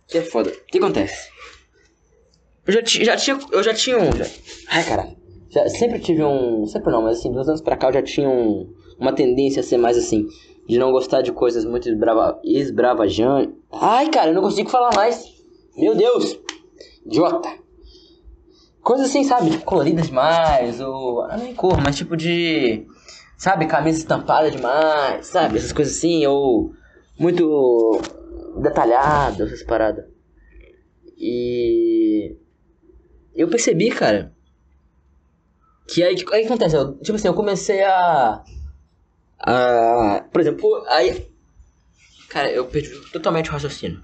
Que 0.07 0.19
é 0.19 0.21
foda. 0.21 0.51
O 0.51 0.65
que 0.67 0.77
acontece? 0.77 1.29
Eu 2.67 2.73
já, 2.73 2.81
já 2.85 3.17
tinha. 3.17 3.39
Eu 3.51 3.63
já 3.63 3.73
tinha 3.73 3.97
um. 3.97 4.15
Já... 4.15 4.25
Ai, 4.67 4.83
caralho. 4.83 5.17
Já, 5.49 5.67
sempre 5.67 5.97
tive 5.97 6.23
um. 6.23 6.67
Sempre 6.67 6.91
não, 6.91 7.01
mas 7.01 7.17
assim, 7.17 7.31
dos 7.31 7.49
anos 7.49 7.61
pra 7.61 7.75
cá 7.75 7.87
eu 7.89 7.93
já 7.93 8.03
tinha 8.03 8.29
um, 8.29 8.71
uma 8.99 9.13
tendência 9.13 9.61
a 9.61 9.63
ser 9.63 9.77
mais 9.77 9.97
assim. 9.97 10.27
De 10.69 10.77
não 10.77 10.91
gostar 10.91 11.23
de 11.23 11.31
coisas 11.31 11.65
muito 11.65 11.89
esbrava, 11.89 12.39
esbravajantes. 12.43 13.55
Ai, 13.71 14.11
cara, 14.11 14.29
eu 14.29 14.35
não 14.35 14.43
consigo 14.43 14.69
falar 14.69 14.93
mais. 14.93 15.25
Meu 15.75 15.95
Deus! 15.95 16.39
Idiota! 17.05 17.61
Coisas 18.81 19.09
assim, 19.09 19.23
sabe? 19.23 19.51
Tipo, 19.51 19.63
coloridas 19.63 20.07
demais, 20.07 20.81
ou. 20.81 21.21
Ah, 21.21 21.37
nem 21.37 21.53
cor, 21.53 21.79
mas 21.81 21.95
tipo 21.95 22.17
de. 22.17 22.85
Sabe, 23.37 23.67
camisa 23.67 23.99
estampada 23.99 24.49
demais, 24.51 25.27
sabe? 25.27 25.57
Essas 25.57 25.71
coisas 25.71 25.95
assim, 25.95 26.25
ou. 26.25 26.73
Muito. 27.17 28.01
detalhado, 28.59 29.43
essas 29.43 29.63
paradas. 29.63 30.05
E. 31.17 32.35
Eu 33.35 33.47
percebi, 33.47 33.91
cara. 33.91 34.33
Que 35.87 36.03
aí, 36.03 36.15
aí 36.33 36.45
acontece? 36.45 36.75
Eu, 36.75 36.97
tipo 36.97 37.15
assim, 37.15 37.27
eu 37.27 37.33
comecei 37.35 37.83
a. 37.83 38.43
a 39.39 40.25
por 40.31 40.41
exemplo, 40.41 40.83
aí. 40.87 41.29
Cara, 42.29 42.49
eu 42.49 42.65
perdi 42.65 42.89
totalmente 43.11 43.49
o 43.49 43.53
raciocínio. 43.53 44.03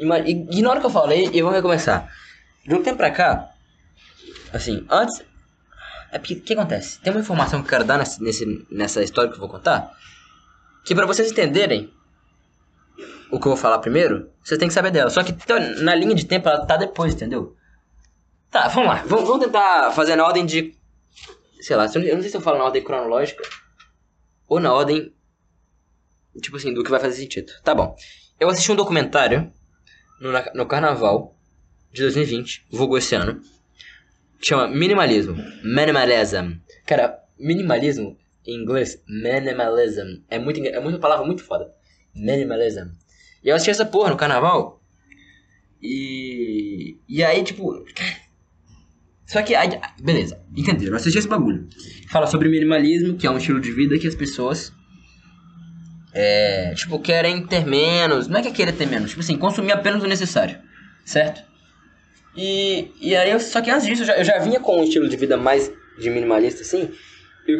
Ignora 0.00 0.78
o 0.78 0.80
que 0.80 0.86
eu 0.86 0.90
falei 0.90 1.28
e 1.32 1.40
vamos 1.42 1.56
recomeçar. 1.56 2.10
De 2.66 2.74
um 2.74 2.82
tempo 2.82 2.96
pra 2.98 3.10
cá, 3.10 3.50
assim, 4.52 4.86
antes. 4.90 5.22
É 6.12 6.18
porque 6.18 6.34
o 6.34 6.40
que 6.40 6.52
acontece? 6.54 6.98
Tem 7.00 7.12
uma 7.12 7.20
informação 7.20 7.60
que 7.60 7.66
eu 7.66 7.70
quero 7.70 7.84
dar 7.84 7.98
nesse, 7.98 8.20
nesse- 8.22 8.66
nessa 8.70 9.02
história 9.02 9.30
que 9.30 9.36
eu 9.36 9.40
vou 9.40 9.48
contar. 9.48 9.90
Que 10.84 10.94
pra 10.94 11.06
vocês 11.06 11.30
entenderem 11.30 11.92
o 13.30 13.38
que 13.38 13.46
eu 13.46 13.52
vou 13.52 13.56
falar 13.56 13.78
primeiro, 13.78 14.28
vocês 14.42 14.58
têm 14.58 14.66
que 14.68 14.74
saber 14.74 14.90
dela. 14.90 15.08
Só 15.10 15.22
que 15.22 15.34
na 15.82 15.94
linha 15.94 16.14
de 16.14 16.26
tempo 16.26 16.48
ela 16.48 16.66
tá 16.66 16.76
depois, 16.76 17.14
entendeu? 17.14 17.54
Tá, 18.50 18.66
vamos 18.68 18.88
lá. 18.88 19.02
Vamos, 19.06 19.28
vamos 19.28 19.44
tentar 19.44 19.92
fazer 19.92 20.16
na 20.16 20.24
ordem 20.24 20.44
de. 20.44 20.74
Sei 21.60 21.76
lá, 21.76 21.84
eu 21.94 22.14
não 22.14 22.20
sei 22.22 22.30
se 22.30 22.36
eu 22.36 22.40
falo 22.40 22.58
na 22.58 22.64
ordem 22.64 22.82
cronológica 22.82 23.42
ou 24.48 24.58
na 24.58 24.72
ordem 24.72 25.14
tipo 26.42 26.56
assim, 26.56 26.72
do 26.74 26.82
que 26.82 26.90
vai 26.90 26.98
fazer 26.98 27.16
sentido. 27.22 27.52
Tá 27.62 27.74
bom. 27.74 27.94
Eu 28.40 28.48
assisti 28.48 28.72
um 28.72 28.76
documentário 28.76 29.52
no, 30.20 30.30
no 30.54 30.66
carnaval 30.66 31.34
de 31.92 32.02
2020, 32.02 32.66
vulgo 32.70 32.98
esse 32.98 33.14
ano, 33.14 33.40
que 34.38 34.46
chama 34.46 34.68
Minimalismo. 34.68 35.34
Minimalism. 35.64 36.58
Cara, 36.86 37.18
minimalismo 37.38 38.16
em 38.46 38.62
inglês, 38.62 39.02
minimalism, 39.08 40.22
é 40.28 40.38
muito 40.38 40.64
é 40.64 40.78
uma 40.78 40.98
palavra 40.98 41.26
muito 41.26 41.42
foda. 41.42 41.72
Minimalism. 42.14 42.90
E 43.42 43.48
eu 43.48 43.54
assisti 43.54 43.70
essa 43.70 43.86
porra 43.86 44.10
no 44.10 44.16
carnaval. 44.16 44.82
E. 45.82 46.98
E 47.08 47.22
aí, 47.22 47.42
tipo. 47.42 47.84
Só 49.26 49.42
que. 49.42 49.54
Aí, 49.54 49.68
beleza, 50.02 50.40
entenderam? 50.56 50.96
Assisti 50.96 51.18
esse 51.18 51.28
bagulho. 51.28 51.68
Fala 52.10 52.26
sobre 52.26 52.48
minimalismo, 52.48 53.16
que 53.16 53.26
é 53.26 53.30
um 53.30 53.38
estilo 53.38 53.60
de 53.60 53.72
vida 53.72 53.98
que 53.98 54.06
as 54.06 54.14
pessoas. 54.14 54.72
É. 56.12 56.74
Tipo, 56.74 56.98
querem 56.98 57.46
ter 57.46 57.66
menos. 57.66 58.28
Não 58.28 58.38
é 58.38 58.42
que 58.42 58.48
é 58.48 58.52
querer 58.52 58.72
ter 58.72 58.86
menos, 58.86 59.10
tipo 59.10 59.20
assim, 59.20 59.36
consumir 59.36 59.72
apenas 59.72 60.02
o 60.02 60.06
necessário. 60.06 60.58
Certo? 61.04 61.42
E, 62.36 62.92
e 63.00 63.16
aí, 63.16 63.30
eu, 63.30 63.40
só 63.40 63.60
que 63.60 63.70
antes 63.70 63.86
disso, 63.86 64.02
eu 64.02 64.06
já, 64.06 64.16
eu 64.18 64.24
já 64.24 64.38
vinha 64.38 64.60
com 64.60 64.80
um 64.80 64.84
estilo 64.84 65.08
de 65.08 65.16
vida 65.16 65.36
mais 65.36 65.70
de 65.98 66.10
minimalista, 66.10 66.62
assim. 66.62 66.90
E, 67.46 67.52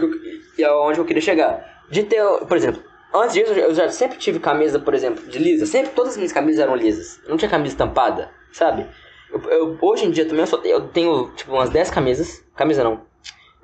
e 0.59 0.63
é 0.63 0.73
onde 0.73 0.99
eu 0.99 1.05
queria 1.05 1.23
chegar. 1.23 1.85
De 1.91 2.05
ter, 2.05 2.23
por 2.47 2.57
exemplo, 2.57 2.83
Antes 3.13 3.35
disso, 3.35 3.53
eu 3.53 3.75
já 3.75 3.89
sempre 3.89 4.19
tive 4.19 4.39
camisa, 4.39 4.79
por 4.79 4.95
exemplo, 4.95 5.27
de 5.29 5.39
lisa. 5.39 5.67
Sempre 5.67 5.91
todas 5.91 6.13
as 6.13 6.17
minhas 6.17 6.33
camisas 6.33 6.61
eram 6.61 6.77
lisas. 6.77 7.21
Não 7.29 7.37
tinha 7.37 7.51
camisa 7.51 7.75
estampada, 7.75 8.31
sabe? 8.53 8.87
Eu, 9.33 9.41
eu, 9.51 9.79
hoje 9.83 10.07
em 10.07 10.11
dia 10.13 10.25
também 10.25 10.41
eu, 10.41 10.47
só, 10.47 10.59
eu 10.63 10.89
tenho, 10.89 11.29
tipo, 11.35 11.53
umas 11.53 11.71
10 11.71 11.91
camisas. 11.91 12.45
Camisa 12.55 12.85
não. 12.85 13.03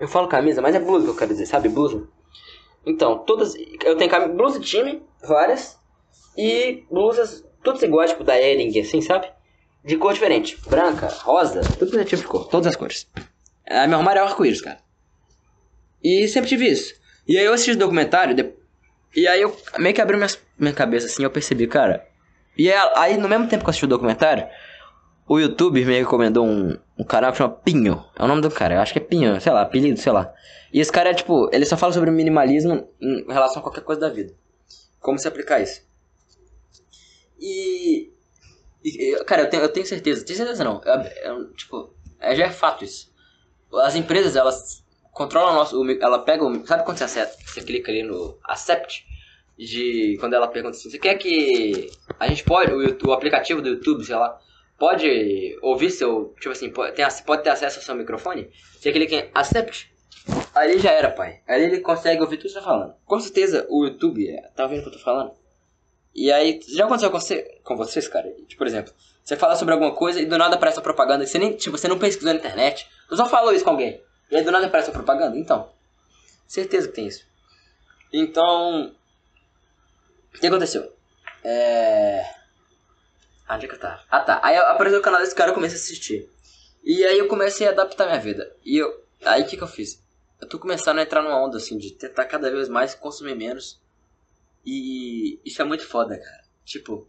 Eu 0.01 0.09
falo 0.09 0.27
camisa, 0.27 0.61
mas 0.61 0.75
é 0.75 0.81
blusa 0.81 1.05
que 1.05 1.11
eu 1.11 1.17
quero 1.17 1.31
dizer, 1.31 1.47
sabe? 1.47 1.69
Blusa. 1.69 2.03
Então, 2.87 3.19
todas. 3.19 3.55
Eu 3.85 3.97
tenho 3.97 4.11
camisa, 4.11 4.33
blusa 4.33 4.61
de 4.61 4.67
time, 4.67 5.03
várias. 5.27 5.79
E 6.37 6.85
blusas 6.91 7.45
todas 7.63 7.83
iguais, 7.83 8.11
tipo 8.11 8.23
da 8.23 8.41
Ering, 8.41 8.79
assim, 8.79 9.01
sabe? 9.01 9.29
De 9.85 9.97
cor 9.97 10.13
diferente. 10.13 10.57
Branca, 10.69 11.09
rosa, 11.09 11.61
tudo 11.79 11.99
é 11.99 12.05
tipo 12.05 12.23
de 12.23 12.29
cor. 12.29 12.49
Todas 12.49 12.69
as 12.69 12.77
cores. 12.77 13.09
A 13.69 13.87
meu 13.87 13.99
armário 13.99 14.21
é 14.21 14.23
arco-íris, 14.23 14.61
cara. 14.61 14.79
E 16.03 16.29
sempre 16.29 16.49
tive 16.49 16.71
isso. 16.71 16.95
E 17.27 17.37
aí 17.37 17.45
eu 17.45 17.53
assisti 17.53 17.73
o 17.73 17.77
documentário, 17.77 18.55
e 19.15 19.27
aí 19.27 19.41
eu 19.41 19.57
meio 19.79 19.95
que 19.95 20.01
abri 20.01 20.17
minha, 20.17 20.29
minha 20.57 20.73
cabeça 20.73 21.07
assim, 21.07 21.25
eu 21.25 21.31
percebi, 21.31 21.67
cara. 21.67 22.07
E 22.57 22.71
aí, 22.71 22.91
aí 22.95 23.17
no 23.17 23.29
mesmo 23.29 23.49
tempo 23.49 23.65
que 23.65 23.69
eu 23.69 23.71
assisti 23.71 23.85
o 23.85 23.89
documentário, 23.89 24.47
o 25.29 25.39
YouTube 25.39 25.85
me 25.85 25.99
recomendou 25.99 26.47
um, 26.47 26.77
um 26.99 27.05
canal 27.05 27.33
que 27.33 27.39
chama 27.39 27.55
Pinho. 27.55 28.05
É 28.15 28.25
o 28.25 28.29
nome 28.29 28.43
do 28.43 28.51
cara, 28.51 28.75
eu 28.75 28.81
acho 28.81 28.93
que 28.93 28.99
é 28.99 29.03
Pinho, 29.03 29.41
sei 29.41 29.53
lá, 29.53 29.63
apelido, 29.63 29.99
sei 29.99 30.13
lá. 30.13 30.33
E 30.73 30.81
esse 30.81 30.93
cara 30.93 31.11
é 31.11 31.15
tipo, 31.15 31.49
ele 31.53 31.65
só 31.65 31.77
fala 31.77 31.93
sobre 31.93 32.11
minimalismo 32.11 32.89
em 33.01 33.25
relação 33.29 33.61
a 33.61 33.63
qualquer 33.63 33.83
coisa 33.83 34.01
da 34.01 34.09
vida. 34.09 34.35
Como 35.01 35.19
se 35.19 35.29
aplicar 35.29 35.61
isso. 35.61 35.87
E. 37.39 38.11
e 38.85 39.25
cara, 39.25 39.43
eu 39.43 39.51
tenho, 39.51 39.63
eu 39.63 39.69
tenho 39.69 39.87
certeza, 39.87 40.25
tenho 40.25 40.37
certeza 40.37 40.65
não. 40.65 40.81
Eu, 40.85 41.01
eu, 41.25 41.53
tipo, 41.53 41.95
é, 42.21 42.35
já 42.35 42.47
é 42.47 42.51
fato 42.51 42.85
isso. 42.85 43.13
As 43.73 43.95
empresas, 43.95 44.37
elas 44.37 44.85
controla 45.13 45.53
o 45.53 45.55
nosso. 45.55 45.91
Ela 46.01 46.21
pega 46.21 46.45
o. 46.45 46.67
Sabe 46.67 46.85
quando 46.85 46.99
você, 46.99 47.05
acerta, 47.05 47.37
você 47.45 47.63
clica 47.63 47.91
ali 47.91 48.03
no 48.03 48.39
Accept? 48.45 49.07
De. 49.59 50.17
Quando 50.21 50.35
ela 50.35 50.49
pergunta 50.49 50.77
assim, 50.77 50.91
você 50.91 50.99
quer 50.99 51.15
que. 51.17 51.91
A 52.21 52.29
gente 52.29 52.45
pode. 52.45 52.73
O, 52.73 53.09
o 53.09 53.13
aplicativo 53.13 53.63
do 53.63 53.69
YouTube, 53.69 54.05
sei 54.05 54.17
lá. 54.17 54.39
Pode 54.79 55.59
ouvir 55.63 55.91
seu. 55.91 56.35
Tipo 56.39 56.51
assim, 56.51 56.71
pode 56.71 56.95
ter, 56.95 57.07
pode 57.25 57.43
ter 57.43 57.51
acesso 57.51 57.79
ao 57.79 57.85
seu 57.85 57.95
microfone? 57.95 58.51
Você 58.79 58.93
clica 58.93 59.15
em 59.15 59.31
Accept. 59.35 59.91
Ali 60.55 60.79
já 60.79 60.91
era, 60.91 61.11
pai. 61.11 61.41
Ali 61.47 61.65
ele 61.65 61.81
consegue 61.81 62.21
ouvir 62.21 62.37
tudo 62.37 62.47
que 62.47 62.53
você 62.53 62.59
tá 62.59 62.65
falando. 62.65 62.95
Com 63.05 63.21
certeza 63.21 63.67
o 63.69 63.85
YouTube 63.85 64.29
é, 64.29 64.43
tá 64.55 64.65
ouvindo 64.65 64.81
o 64.81 64.83
que 64.83 64.89
eu 64.89 64.93
tô 64.93 64.99
falando? 64.99 65.33
E 66.15 66.33
aí, 66.33 66.61
já 66.67 66.87
aconteceu 66.87 67.11
com, 67.11 67.21
você, 67.21 67.61
com 67.63 67.77
vocês, 67.77 68.09
cara? 68.09 68.31
Tipo, 68.47 68.57
por 68.57 68.67
exemplo, 68.67 68.93
você 69.23 69.37
fala 69.37 69.55
sobre 69.55 69.75
alguma 69.75 69.95
coisa 69.95 70.21
e 70.21 70.25
do 70.25 70.39
nada 70.39 70.57
aparece 70.57 70.79
uma 70.79 70.83
propaganda 70.83 71.25
que 71.25 71.31
você 71.31 71.39
nem, 71.39 71.55
tipo, 71.55 71.77
você 71.77 71.89
não 71.89 71.99
pesquisou 71.99 72.33
na 72.33 72.39
internet. 72.39 72.89
Você 73.09 73.17
só 73.17 73.29
falou 73.29 73.53
isso 73.53 73.65
com 73.65 73.71
alguém. 73.71 74.01
E 74.31 74.37
aí 74.37 74.43
do 74.43 74.51
nada 74.51 74.67
aparece 74.67 74.89
a 74.91 74.93
propaganda? 74.93 75.37
Então. 75.37 75.69
Certeza 76.47 76.89
que 76.89 76.95
tem 76.95 77.07
isso. 77.07 77.27
Então. 78.13 78.95
O 80.35 80.39
que 80.39 80.47
aconteceu? 80.47 80.91
É. 81.45 82.25
Ah, 83.47 83.57
onde 83.57 83.67
é 83.67 83.69
que? 83.69 83.87
Ah 84.11 84.21
tá. 84.21 84.41
Aí 84.43 84.57
apareceu 84.57 84.99
o 84.99 85.03
canal 85.03 85.21
desse 85.21 85.35
cara 85.35 85.51
e 85.51 85.53
eu 85.53 85.55
comecei 85.55 85.79
a 85.79 85.81
assistir. 85.81 86.29
E 86.83 87.05
aí 87.05 87.19
eu 87.19 87.29
comecei 87.29 87.67
a 87.67 87.71
adaptar 87.71 88.07
minha 88.07 88.21
vida. 88.21 88.55
E 88.65 88.79
eu. 88.79 89.05
Aí 89.25 89.43
o 89.43 89.47
que, 89.47 89.57
que 89.57 89.63
eu 89.63 89.69
fiz? 89.69 90.03
Eu 90.41 90.49
tô 90.49 90.59
começando 90.59 90.99
a 90.99 91.03
entrar 91.03 91.23
numa 91.23 91.43
onda 91.45 91.57
assim 91.57 91.79
de 91.79 91.93
tentar 91.93 92.25
cada 92.27 92.51
vez 92.51 92.69
mais 92.69 92.95
consumir 92.95 93.35
menos. 93.35 93.81
E 94.65 95.41
isso 95.45 95.63
é 95.63 95.65
muito 95.65 95.87
foda, 95.87 96.19
cara. 96.19 96.45
Tipo. 96.65 97.09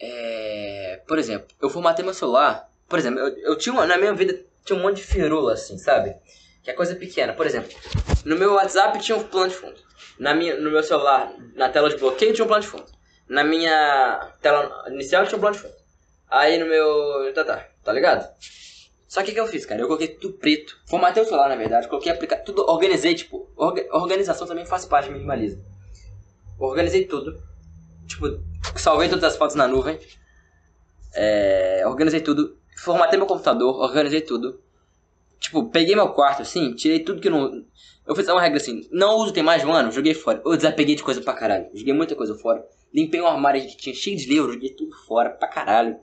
É. 0.00 1.02
Por 1.06 1.18
exemplo, 1.18 1.48
eu 1.60 1.70
formatei 1.70 2.04
meu 2.04 2.14
celular. 2.14 2.68
Por 2.88 2.98
exemplo, 2.98 3.20
eu, 3.20 3.36
eu 3.38 3.58
tinha 3.58 3.72
uma, 3.72 3.86
na 3.86 3.96
minha 3.96 4.14
vida 4.14 4.44
tinha 4.64 4.78
um 4.78 4.82
monte 4.82 4.96
de 4.96 5.04
firula, 5.04 5.54
assim, 5.54 5.78
sabe? 5.78 6.16
Que 6.62 6.70
é 6.70 6.74
coisa 6.74 6.94
pequena. 6.94 7.32
Por 7.32 7.46
exemplo, 7.46 7.72
no 8.24 8.36
meu 8.36 8.54
WhatsApp 8.54 8.98
tinha 9.00 9.16
um 9.16 9.24
plano 9.24 9.48
de 9.48 9.56
fundo. 9.56 9.80
Na 10.18 10.34
minha, 10.34 10.60
no 10.60 10.70
meu 10.70 10.82
celular, 10.82 11.32
na 11.54 11.68
tela 11.68 11.88
de 11.88 11.96
bloqueio, 11.96 12.34
tinha 12.34 12.44
um 12.44 12.48
plano 12.48 12.62
de 12.62 12.68
fundo. 12.68 12.97
Na 13.28 13.44
minha 13.44 14.32
tela 14.40 14.84
inicial, 14.88 15.26
tinha 15.26 15.36
um 15.36 15.40
plano 15.40 15.56
de 15.56 15.62
fundo. 15.62 15.74
Aí 16.28 16.58
no 16.58 16.66
meu... 16.66 17.32
Tá, 17.34 17.44
tá. 17.44 17.66
Tá 17.84 17.92
ligado? 17.92 18.28
Só 19.06 19.22
que 19.22 19.30
o 19.30 19.34
que 19.34 19.40
eu 19.40 19.46
fiz, 19.46 19.64
cara? 19.64 19.80
Eu 19.80 19.86
coloquei 19.86 20.08
tudo 20.08 20.34
preto. 20.34 20.78
Formatei 20.86 21.22
o 21.22 21.26
celular, 21.26 21.48
na 21.48 21.56
verdade. 21.56 21.88
Coloquei 21.88 22.12
aplicar 22.12 22.38
tudo, 22.38 22.62
organizei, 22.68 23.14
tipo... 23.14 23.50
Orga... 23.56 23.86
Organização 23.92 24.46
também 24.46 24.66
faz 24.66 24.84
parte 24.84 25.10
do. 25.10 25.64
Organizei 26.58 27.06
tudo. 27.06 27.42
Tipo, 28.06 28.40
salvei 28.76 29.08
todas 29.08 29.24
as 29.24 29.36
fotos 29.36 29.56
na 29.56 29.66
nuvem. 29.66 29.98
É... 31.14 31.82
Organizei 31.86 32.20
tudo 32.20 32.58
formatei 32.78 33.18
meu 33.18 33.26
computador, 33.26 33.80
organizei 33.80 34.20
tudo. 34.20 34.60
Tipo, 35.38 35.68
peguei 35.68 35.94
meu 35.94 36.08
quarto 36.10 36.42
assim, 36.42 36.74
tirei 36.74 37.00
tudo 37.00 37.20
que 37.20 37.30
não. 37.30 37.64
Eu 38.06 38.14
fiz 38.14 38.26
uma 38.28 38.40
regra 38.40 38.58
assim: 38.58 38.88
não 38.90 39.16
uso 39.16 39.32
tem 39.32 39.42
mais 39.42 39.62
de 39.62 39.68
um 39.68 39.72
ano, 39.72 39.92
joguei 39.92 40.14
fora. 40.14 40.40
Eu 40.44 40.56
desapeguei 40.56 40.94
de 40.94 41.02
coisa 41.02 41.20
pra 41.20 41.34
caralho. 41.34 41.68
Joguei 41.74 41.92
muita 41.92 42.14
coisa 42.14 42.34
fora. 42.34 42.64
Limpei 42.92 43.20
um 43.20 43.26
armário 43.26 43.60
que 43.62 43.76
tinha 43.76 43.94
cheio 43.94 44.16
de 44.16 44.26
livros, 44.26 44.54
joguei 44.54 44.70
tudo 44.70 44.96
fora 44.96 45.30
pra 45.30 45.48
caralho. 45.48 45.98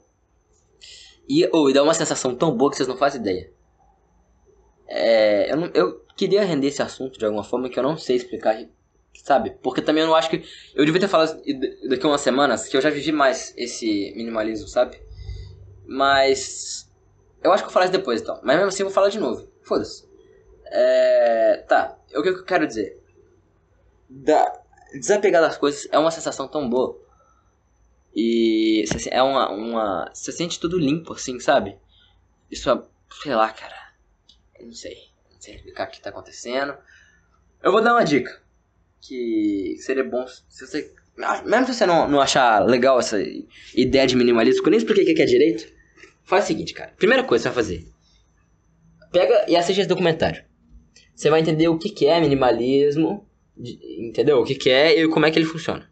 E, 1.28 1.48
oh, 1.52 1.70
e 1.70 1.74
dá 1.74 1.82
uma 1.82 1.94
sensação 1.94 2.36
tão 2.36 2.56
boa 2.56 2.70
que 2.70 2.78
vocês 2.78 2.88
não 2.88 2.98
fazem 2.98 3.22
ideia. 3.22 3.52
É, 4.88 5.52
eu, 5.52 5.58
não, 5.58 5.72
eu 5.74 6.06
queria 6.16 6.44
render 6.44 6.68
esse 6.68 6.82
assunto 6.82 7.18
de 7.18 7.26
alguma 7.26 7.44
forma 7.44 7.70
que 7.70 7.80
eu 7.80 7.84
não 7.84 7.98
sei 7.98 8.16
explicar, 8.16 8.56
sabe? 9.24 9.52
Porque 9.62 9.82
também 9.82 10.04
eu 10.04 10.08
não 10.08 10.16
acho 10.16 10.30
que. 10.30 10.44
Eu 10.76 10.86
devia 10.86 11.02
ter 11.02 11.08
falado 11.08 11.42
daqui 11.90 12.06
a 12.06 12.10
umas 12.10 12.22
semanas 12.22 12.68
que 12.68 12.78
eu 12.78 12.82
já 12.82 12.90
vivi 12.90 13.12
mais 13.12 13.54
esse 13.58 14.14
minimalismo, 14.16 14.68
sabe? 14.68 15.02
Mas. 15.86 16.92
Eu 17.44 17.52
acho 17.52 17.64
que 17.64 17.68
eu 17.68 17.70
vou 17.70 17.74
falar 17.74 17.86
isso 17.86 17.94
depois 17.94 18.22
então. 18.22 18.40
Mas 18.44 18.56
mesmo 18.56 18.70
assim 18.70 18.84
eu 18.84 18.88
vou 18.88 18.94
falar 18.94 19.10
de 19.10 19.20
novo. 19.20 19.48
Foda-se. 19.62 20.08
É. 20.66 21.64
Tá. 21.68 21.98
O 22.16 22.22
que 22.22 22.30
eu 22.30 22.44
quero 22.44 22.68
dizer? 22.68 23.00
Da... 24.10 24.62
Desapegar 24.94 25.42
das 25.42 25.58
coisas 25.58 25.88
é 25.92 25.98
uma 25.98 26.12
sensação 26.12 26.48
tão 26.48 26.70
boa. 26.70 27.00
E 28.16 28.86
é 29.12 29.22
uma, 29.22 29.52
uma. 29.52 30.12
Você 30.14 30.32
sente 30.32 30.60
tudo 30.60 30.80
limpo, 30.80 31.14
assim, 31.14 31.40
sabe? 31.40 31.78
Isso 32.50 32.70
é. 32.70 32.82
Sei 33.22 33.36
lá, 33.36 33.50
cara. 33.50 33.76
Eu 34.58 34.68
não 34.68 34.74
sei. 34.74 34.96
Não 35.32 35.42
sei 35.42 35.56
explicar 35.56 35.88
o 35.88 35.92
que 35.92 36.02
tá 36.02 36.10
acontecendo. 36.10 36.76
Eu 37.62 37.72
vou 37.72 37.82
dar 37.82 37.94
uma 37.94 38.06
dica. 38.06 38.42
Que 39.02 39.76
seria 39.80 40.04
bom 40.04 40.26
se 40.28 40.66
você. 40.66 40.94
Mesmo 41.46 41.66
se 41.68 41.74
você 41.74 41.86
não, 41.86 42.08
não 42.08 42.22
achar 42.22 42.66
legal 42.66 43.00
essa 43.00 43.18
ideia 43.74 44.08
de 44.08 44.16
minimalismo, 44.16 44.62
que 44.62 44.68
eu 44.68 44.72
nem 44.72 44.80
expliquei 44.80 45.12
o 45.12 45.16
que 45.16 45.22
é 45.22 45.26
direito. 45.26 45.68
Faz 46.24 46.46
o 46.46 46.48
seguinte, 46.48 46.74
cara. 46.74 46.94
Primeira 46.98 47.24
coisa 47.24 47.50
que 47.50 47.54
você 47.54 47.56
vai 47.56 47.64
fazer. 47.64 47.96
Pega 49.12 49.46
e 49.50 49.56
assiste 49.56 49.80
esse 49.80 49.90
documentário. 49.90 50.44
Você 51.16 51.30
vai 51.30 51.40
entender 51.40 51.68
o 51.70 51.78
que 51.78 52.06
é 52.06 52.20
minimalismo, 52.20 53.26
entendeu? 53.58 54.40
O 54.40 54.44
que, 54.44 54.56
que 54.56 54.70
é 54.70 55.00
e 55.00 55.08
como 55.08 55.26
é 55.26 55.32
que 55.32 55.40
ele 55.40 55.46
funciona. 55.46 55.90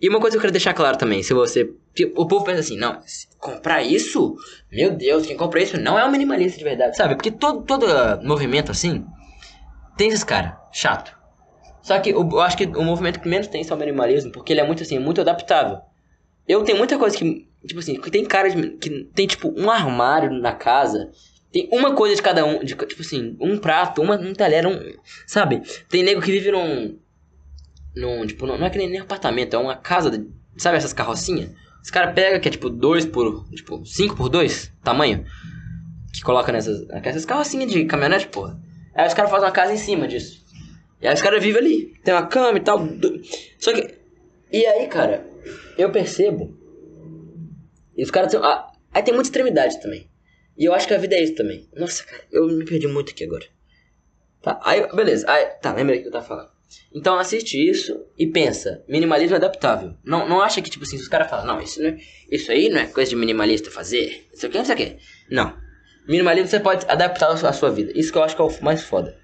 E 0.00 0.08
uma 0.08 0.20
coisa 0.20 0.34
que 0.34 0.38
eu 0.38 0.40
quero 0.40 0.52
deixar 0.52 0.72
claro 0.72 0.96
também, 0.96 1.22
se 1.22 1.34
você... 1.34 1.70
O 2.16 2.26
povo 2.26 2.44
pensa 2.44 2.60
assim, 2.60 2.76
não, 2.76 3.00
comprar 3.38 3.82
isso? 3.82 4.36
Meu 4.72 4.92
Deus, 4.92 5.26
quem 5.26 5.36
compra 5.36 5.62
isso 5.62 5.78
não 5.78 5.98
é 5.98 6.04
um 6.04 6.10
minimalista 6.10 6.56
de 6.56 6.64
verdade, 6.64 6.96
sabe? 6.96 7.14
Porque 7.16 7.30
todo, 7.30 7.62
todo 7.62 7.86
movimento 8.22 8.70
assim, 8.70 9.04
tem 9.96 10.08
esses 10.08 10.24
caras, 10.24 10.54
chato. 10.72 11.14
Só 11.82 11.98
que 11.98 12.10
eu, 12.10 12.26
eu 12.30 12.40
acho 12.40 12.56
que 12.56 12.64
o 12.64 12.82
movimento 12.82 13.20
que 13.20 13.28
menos 13.28 13.48
tem 13.48 13.66
é 13.68 13.74
o 13.74 13.76
minimalismo, 13.76 14.32
porque 14.32 14.52
ele 14.52 14.60
é 14.60 14.66
muito 14.66 14.82
assim, 14.82 14.98
muito 14.98 15.20
adaptável. 15.20 15.80
Eu 16.48 16.62
tenho 16.62 16.78
muita 16.78 16.98
coisa 16.98 17.16
que 17.16 17.50
Tipo 17.66 17.80
assim, 17.80 18.00
tem 18.00 18.24
cara 18.24 18.48
de, 18.48 18.70
que 18.78 19.04
tem 19.14 19.26
tipo 19.26 19.52
um 19.54 19.70
armário 19.70 20.30
na 20.32 20.52
casa. 20.52 21.10
Tem 21.52 21.68
uma 21.72 21.94
coisa 21.94 22.14
de 22.14 22.22
cada 22.22 22.44
um. 22.44 22.60
De, 22.60 22.74
tipo 22.74 23.02
assim, 23.02 23.36
um 23.40 23.58
prato, 23.58 24.00
uma, 24.00 24.16
um 24.16 24.32
talher, 24.32 24.66
um. 24.66 24.78
Sabe? 25.26 25.62
Tem 25.88 26.02
nego 26.02 26.20
que 26.20 26.30
vive 26.30 26.50
num. 26.52 26.98
num 27.94 28.26
tipo, 28.26 28.46
não, 28.46 28.56
não 28.56 28.66
é 28.66 28.70
que 28.70 28.78
nem, 28.78 28.88
nem 28.88 29.00
apartamento, 29.00 29.54
é 29.54 29.58
uma 29.58 29.76
casa. 29.76 30.10
De, 30.10 30.26
sabe 30.56 30.76
essas 30.76 30.92
carrocinhas? 30.92 31.50
Os 31.82 31.90
caras 31.90 32.14
pegam 32.14 32.40
que 32.40 32.48
é 32.48 32.50
tipo 32.50 32.70
2 32.70 33.06
por. 33.06 33.48
Tipo, 33.50 33.84
5 33.84 34.16
por 34.16 34.28
2 34.28 34.72
tamanho. 34.82 35.24
Que 36.12 36.22
coloca 36.22 36.52
nessas. 36.52 36.86
Essas 37.02 37.24
carrocinhas 37.24 37.70
de 37.70 37.84
caminhonete, 37.84 38.28
porra. 38.28 38.60
Aí 38.94 39.08
os 39.08 39.14
caras 39.14 39.30
fazem 39.30 39.46
uma 39.46 39.52
casa 39.52 39.72
em 39.72 39.76
cima 39.76 40.06
disso. 40.06 40.44
E 41.00 41.08
aí 41.08 41.14
os 41.14 41.22
caras 41.22 41.42
vivem 41.42 41.60
ali. 41.60 41.94
Tem 42.04 42.14
uma 42.14 42.26
cama 42.26 42.58
e 42.58 42.60
tal. 42.60 42.78
Só 43.58 43.72
que. 43.72 43.98
E 44.52 44.66
aí, 44.66 44.86
cara, 44.86 45.26
eu 45.76 45.90
percebo. 45.90 46.56
E 47.96 48.04
os 48.04 48.10
caras. 48.10 48.34
ah, 48.36 48.70
aí 48.92 49.02
tem 49.02 49.14
muita 49.14 49.28
extremidade 49.28 49.80
também. 49.80 50.09
E 50.60 50.66
eu 50.66 50.74
acho 50.74 50.86
que 50.86 50.92
a 50.92 50.98
vida 50.98 51.14
é 51.14 51.22
isso 51.22 51.34
também. 51.34 51.66
Nossa, 51.74 52.04
cara, 52.04 52.22
eu 52.30 52.46
me 52.46 52.66
perdi 52.66 52.86
muito 52.86 53.12
aqui 53.12 53.24
agora. 53.24 53.46
Tá, 54.42 54.60
aí, 54.62 54.86
beleza. 54.94 55.24
Aí, 55.26 55.46
tá, 55.62 55.72
lembra 55.72 55.96
o 55.96 56.02
que 56.02 56.08
eu 56.08 56.12
tava 56.12 56.26
falando. 56.26 56.50
Então 56.94 57.18
assiste 57.18 57.54
isso 57.56 58.04
e 58.18 58.26
pensa, 58.26 58.84
minimalismo 58.86 59.36
adaptável. 59.36 59.94
Não, 60.04 60.28
não 60.28 60.42
acha 60.42 60.60
que, 60.60 60.68
tipo 60.68 60.84
assim, 60.84 60.96
os 60.96 61.08
caras 61.08 61.30
falam, 61.30 61.46
não, 61.46 61.62
isso, 61.62 61.82
não 61.82 61.88
é- 61.88 61.98
isso 62.30 62.52
aí 62.52 62.68
não 62.68 62.78
é 62.78 62.86
coisa 62.86 63.08
de 63.08 63.16
minimalista 63.16 63.70
fazer, 63.70 64.28
isso 64.34 64.46
aqui, 64.46 64.58
isso 64.58 64.70
aqui. 64.70 64.98
Não. 65.30 65.56
Minimalismo 66.06 66.48
você 66.48 66.60
pode 66.60 66.84
adaptar 66.88 67.30
à 67.30 67.52
sua 67.54 67.70
vida. 67.70 67.92
Isso 67.94 68.12
que 68.12 68.18
eu 68.18 68.22
acho 68.22 68.36
que 68.36 68.42
é 68.42 68.44
o 68.44 68.62
mais 68.62 68.82
foda. 68.82 69.16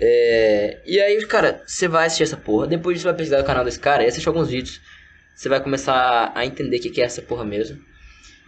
É, 0.00 0.80
e 0.86 1.00
aí, 1.00 1.26
cara, 1.26 1.64
você 1.66 1.88
vai 1.88 2.06
assistir 2.06 2.22
essa 2.22 2.36
porra. 2.36 2.68
Depois 2.68 3.00
você 3.00 3.04
vai 3.04 3.14
pesquisar 3.14 3.40
o 3.40 3.44
canal 3.44 3.64
desse 3.64 3.80
cara 3.80 4.04
e 4.04 4.06
assistir 4.06 4.28
alguns 4.28 4.48
vídeos. 4.48 4.80
Você 5.34 5.48
vai 5.48 5.60
começar 5.60 6.30
a 6.36 6.46
entender 6.46 6.76
o 6.76 6.80
que 6.80 7.00
é 7.00 7.04
essa 7.04 7.20
porra 7.20 7.44
mesmo. 7.44 7.78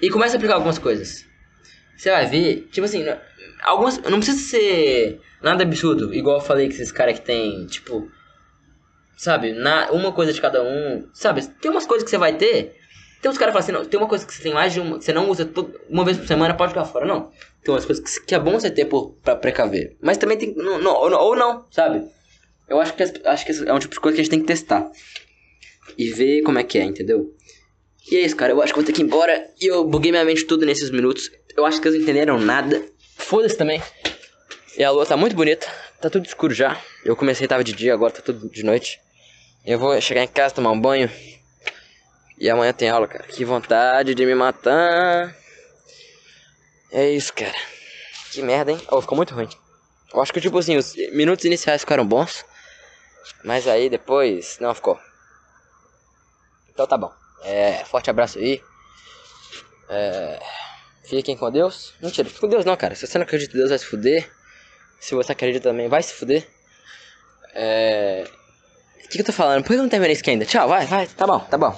E 0.01 0.11
começa 0.11 0.37
a 0.37 0.37
aplicar 0.37 0.55
algumas 0.55 0.79
coisas. 0.79 1.28
Você 1.99 2.11
vai 2.11 2.27
ver, 2.27 2.69
tipo 2.71 2.85
assim, 2.87 3.05
algumas. 3.63 3.99
Não 3.99 4.19
precisa 4.21 4.39
ser 4.39 5.21
nada 5.43 5.65
absurdo, 5.65 6.15
igual 6.15 6.39
eu 6.39 6.45
falei 6.45 6.69
que 6.69 6.75
esses 6.75 6.93
caras 6.93 7.19
que 7.19 7.27
tem, 7.27 7.67
tipo. 7.67 8.09
Sabe, 9.17 9.53
na, 9.53 9.91
uma 9.91 10.13
coisa 10.13 10.33
de 10.33 10.41
cada 10.41 10.63
um. 10.63 11.09
Sabe, 11.13 11.45
tem 11.61 11.71
umas 11.71 11.85
coisas 11.87 12.05
que 12.05 12.11
você 12.11 12.19
vai 12.19 12.37
ter. 12.37 12.77
Tem 13.21 13.29
uns 13.29 13.37
caras 13.37 13.53
que 13.53 13.63
falam 13.65 13.81
assim, 13.81 13.91
tem 13.91 13.99
uma 13.99 14.09
coisa 14.09 14.25
que 14.25 14.33
você 14.33 14.41
tem 14.43 14.55
mais 14.55 14.73
de 14.73 14.79
uma. 14.81 14.97
que 14.99 15.05
Você 15.05 15.13
não 15.13 15.29
usa 15.29 15.45
todo, 15.45 15.79
uma 15.91 16.05
vez 16.05 16.17
por 16.17 16.27
semana, 16.29 16.55
pode 16.55 16.73
jogar 16.73 16.85
fora. 16.85 17.05
Não. 17.05 17.33
Tem 17.65 17.75
umas 17.75 17.85
coisas 17.85 18.05
que, 18.19 18.27
que 18.27 18.35
é 18.35 18.39
bom 18.39 18.53
você 18.53 18.71
ter 18.71 18.85
por, 18.85 19.15
pra 19.25 19.35
precaver. 19.35 19.97
Mas 20.01 20.19
também 20.19 20.39
tem. 20.39 20.55
Não, 20.55 20.79
não, 20.81 20.95
ou, 20.95 21.11
não- 21.11 21.19
ou 21.21 21.35
não, 21.37 21.67
sabe? 21.71 22.07
Eu 22.69 22.81
acho 22.81 22.95
que, 22.95 23.03
acho 23.03 23.45
que 23.45 23.69
é 23.69 23.73
um 23.75 23.79
tipo 23.81 23.95
de 23.95 24.01
coisa 24.01 24.15
que 24.15 24.21
a 24.21 24.25
gente 24.25 24.31
tem 24.31 24.41
que 24.41 24.47
testar. 24.47 24.89
E 25.97 26.11
ver 26.11 26.43
como 26.43 26.61
é 26.61 26.63
que 26.63 26.79
é, 26.79 26.85
entendeu? 26.85 27.35
E 28.11 28.16
é 28.16 28.21
isso, 28.21 28.37
cara. 28.37 28.53
Eu 28.53 28.62
acho 28.62 28.73
que 28.73 28.79
vou 28.79 28.87
ter 28.87 28.92
que 28.92 29.03
ir 29.03 29.05
embora. 29.05 29.49
E 29.61 29.66
eu 29.66 29.85
buguei 29.85 30.11
minha 30.11 30.25
mente 30.25 30.44
tudo 30.44 30.64
nesses 30.64 30.90
minutos. 30.90 31.31
Eu 31.57 31.66
acho 31.66 31.81
que 31.81 31.90
não 31.90 31.97
entenderam 31.97 32.38
nada. 32.38 32.83
Foda-se 33.16 33.57
também. 33.57 33.83
E 34.77 34.85
a 34.85 34.90
lua 34.90 35.05
tá 35.05 35.16
muito 35.16 35.37
bonita. 35.37 35.66
Tá 36.01 36.09
tudo 36.09 36.25
escuro 36.25 36.55
já. 36.55 36.81
Eu 37.05 37.16
comecei, 37.16 37.49
tava 37.49 37.64
de 37.64 37.73
dia, 37.73 37.92
agora 37.92 38.12
tá 38.12 38.23
tudo 38.23 38.49
de 38.49 38.62
noite. 38.62 39.01
Eu 39.66 39.79
vou 39.79 40.01
chegar 40.01 40.23
em 40.23 40.29
casa, 40.29 40.55
tomar 40.55 40.71
um 40.71 40.81
banho. 40.81 41.11
E 42.38 42.49
amanhã 42.49 42.73
tem 42.73 42.88
aula, 42.88 43.09
cara. 43.09 43.25
Que 43.25 43.44
vontade 43.44 44.14
de 44.14 44.25
me 44.25 44.35
matar. 44.35 45.37
É 46.92 47.11
isso, 47.11 47.33
cara. 47.35 47.57
Que 48.31 48.40
merda, 48.40 48.71
hein? 48.71 48.81
Oh, 48.90 49.01
ficou 49.01 49.16
muito 49.16 49.35
ruim. 49.35 49.49
Eu 50.14 50.23
acho 50.23 50.33
que, 50.33 50.40
tipo 50.40 50.57
assim, 50.57 50.77
os 50.77 50.94
minutos 51.12 51.44
iniciais 51.44 51.81
ficaram 51.81 52.07
bons. 52.07 52.44
Mas 53.44 53.66
aí 53.66 53.90
depois. 53.90 54.59
Não 54.61 54.75
ficou. 54.75 54.99
Então 56.71 56.87
tá 56.87 56.97
bom. 56.97 57.17
É, 57.44 57.85
forte 57.85 58.11
abraço 58.11 58.38
aí. 58.38 58.62
É, 59.88 60.40
fiquem 61.05 61.37
com 61.37 61.51
Deus. 61.51 61.94
Mentira, 62.01 62.29
fique 62.29 62.40
com 62.40 62.48
Deus 62.48 62.64
não, 62.64 62.77
cara. 62.77 62.94
Se 62.94 63.07
você 63.07 63.18
não 63.18 63.24
acredita 63.24 63.55
em 63.55 63.59
Deus, 63.59 63.70
vai 63.70 63.79
se 63.79 63.87
fuder. 63.87 64.31
Se 65.01 65.14
você 65.14 65.33
acredita 65.33 65.68
também, 65.70 65.88
vai 65.88 66.03
se 66.03 66.14
fuder. 66.14 66.46
É. 67.55 68.24
O 68.96 69.09
que, 69.09 69.16
que 69.16 69.20
eu 69.20 69.27
tô 69.27 69.33
falando? 69.33 69.62
Por 69.62 69.68
que 69.68 69.74
eu 69.74 69.83
não 69.83 69.88
terminei 69.88 70.12
isso 70.12 70.20
aqui 70.22 70.31
ainda? 70.31 70.44
Tchau, 70.44 70.68
vai, 70.68 70.85
vai. 70.87 71.07
Tá 71.07 71.27
bom, 71.27 71.40
tá 71.40 71.57
bom. 71.57 71.66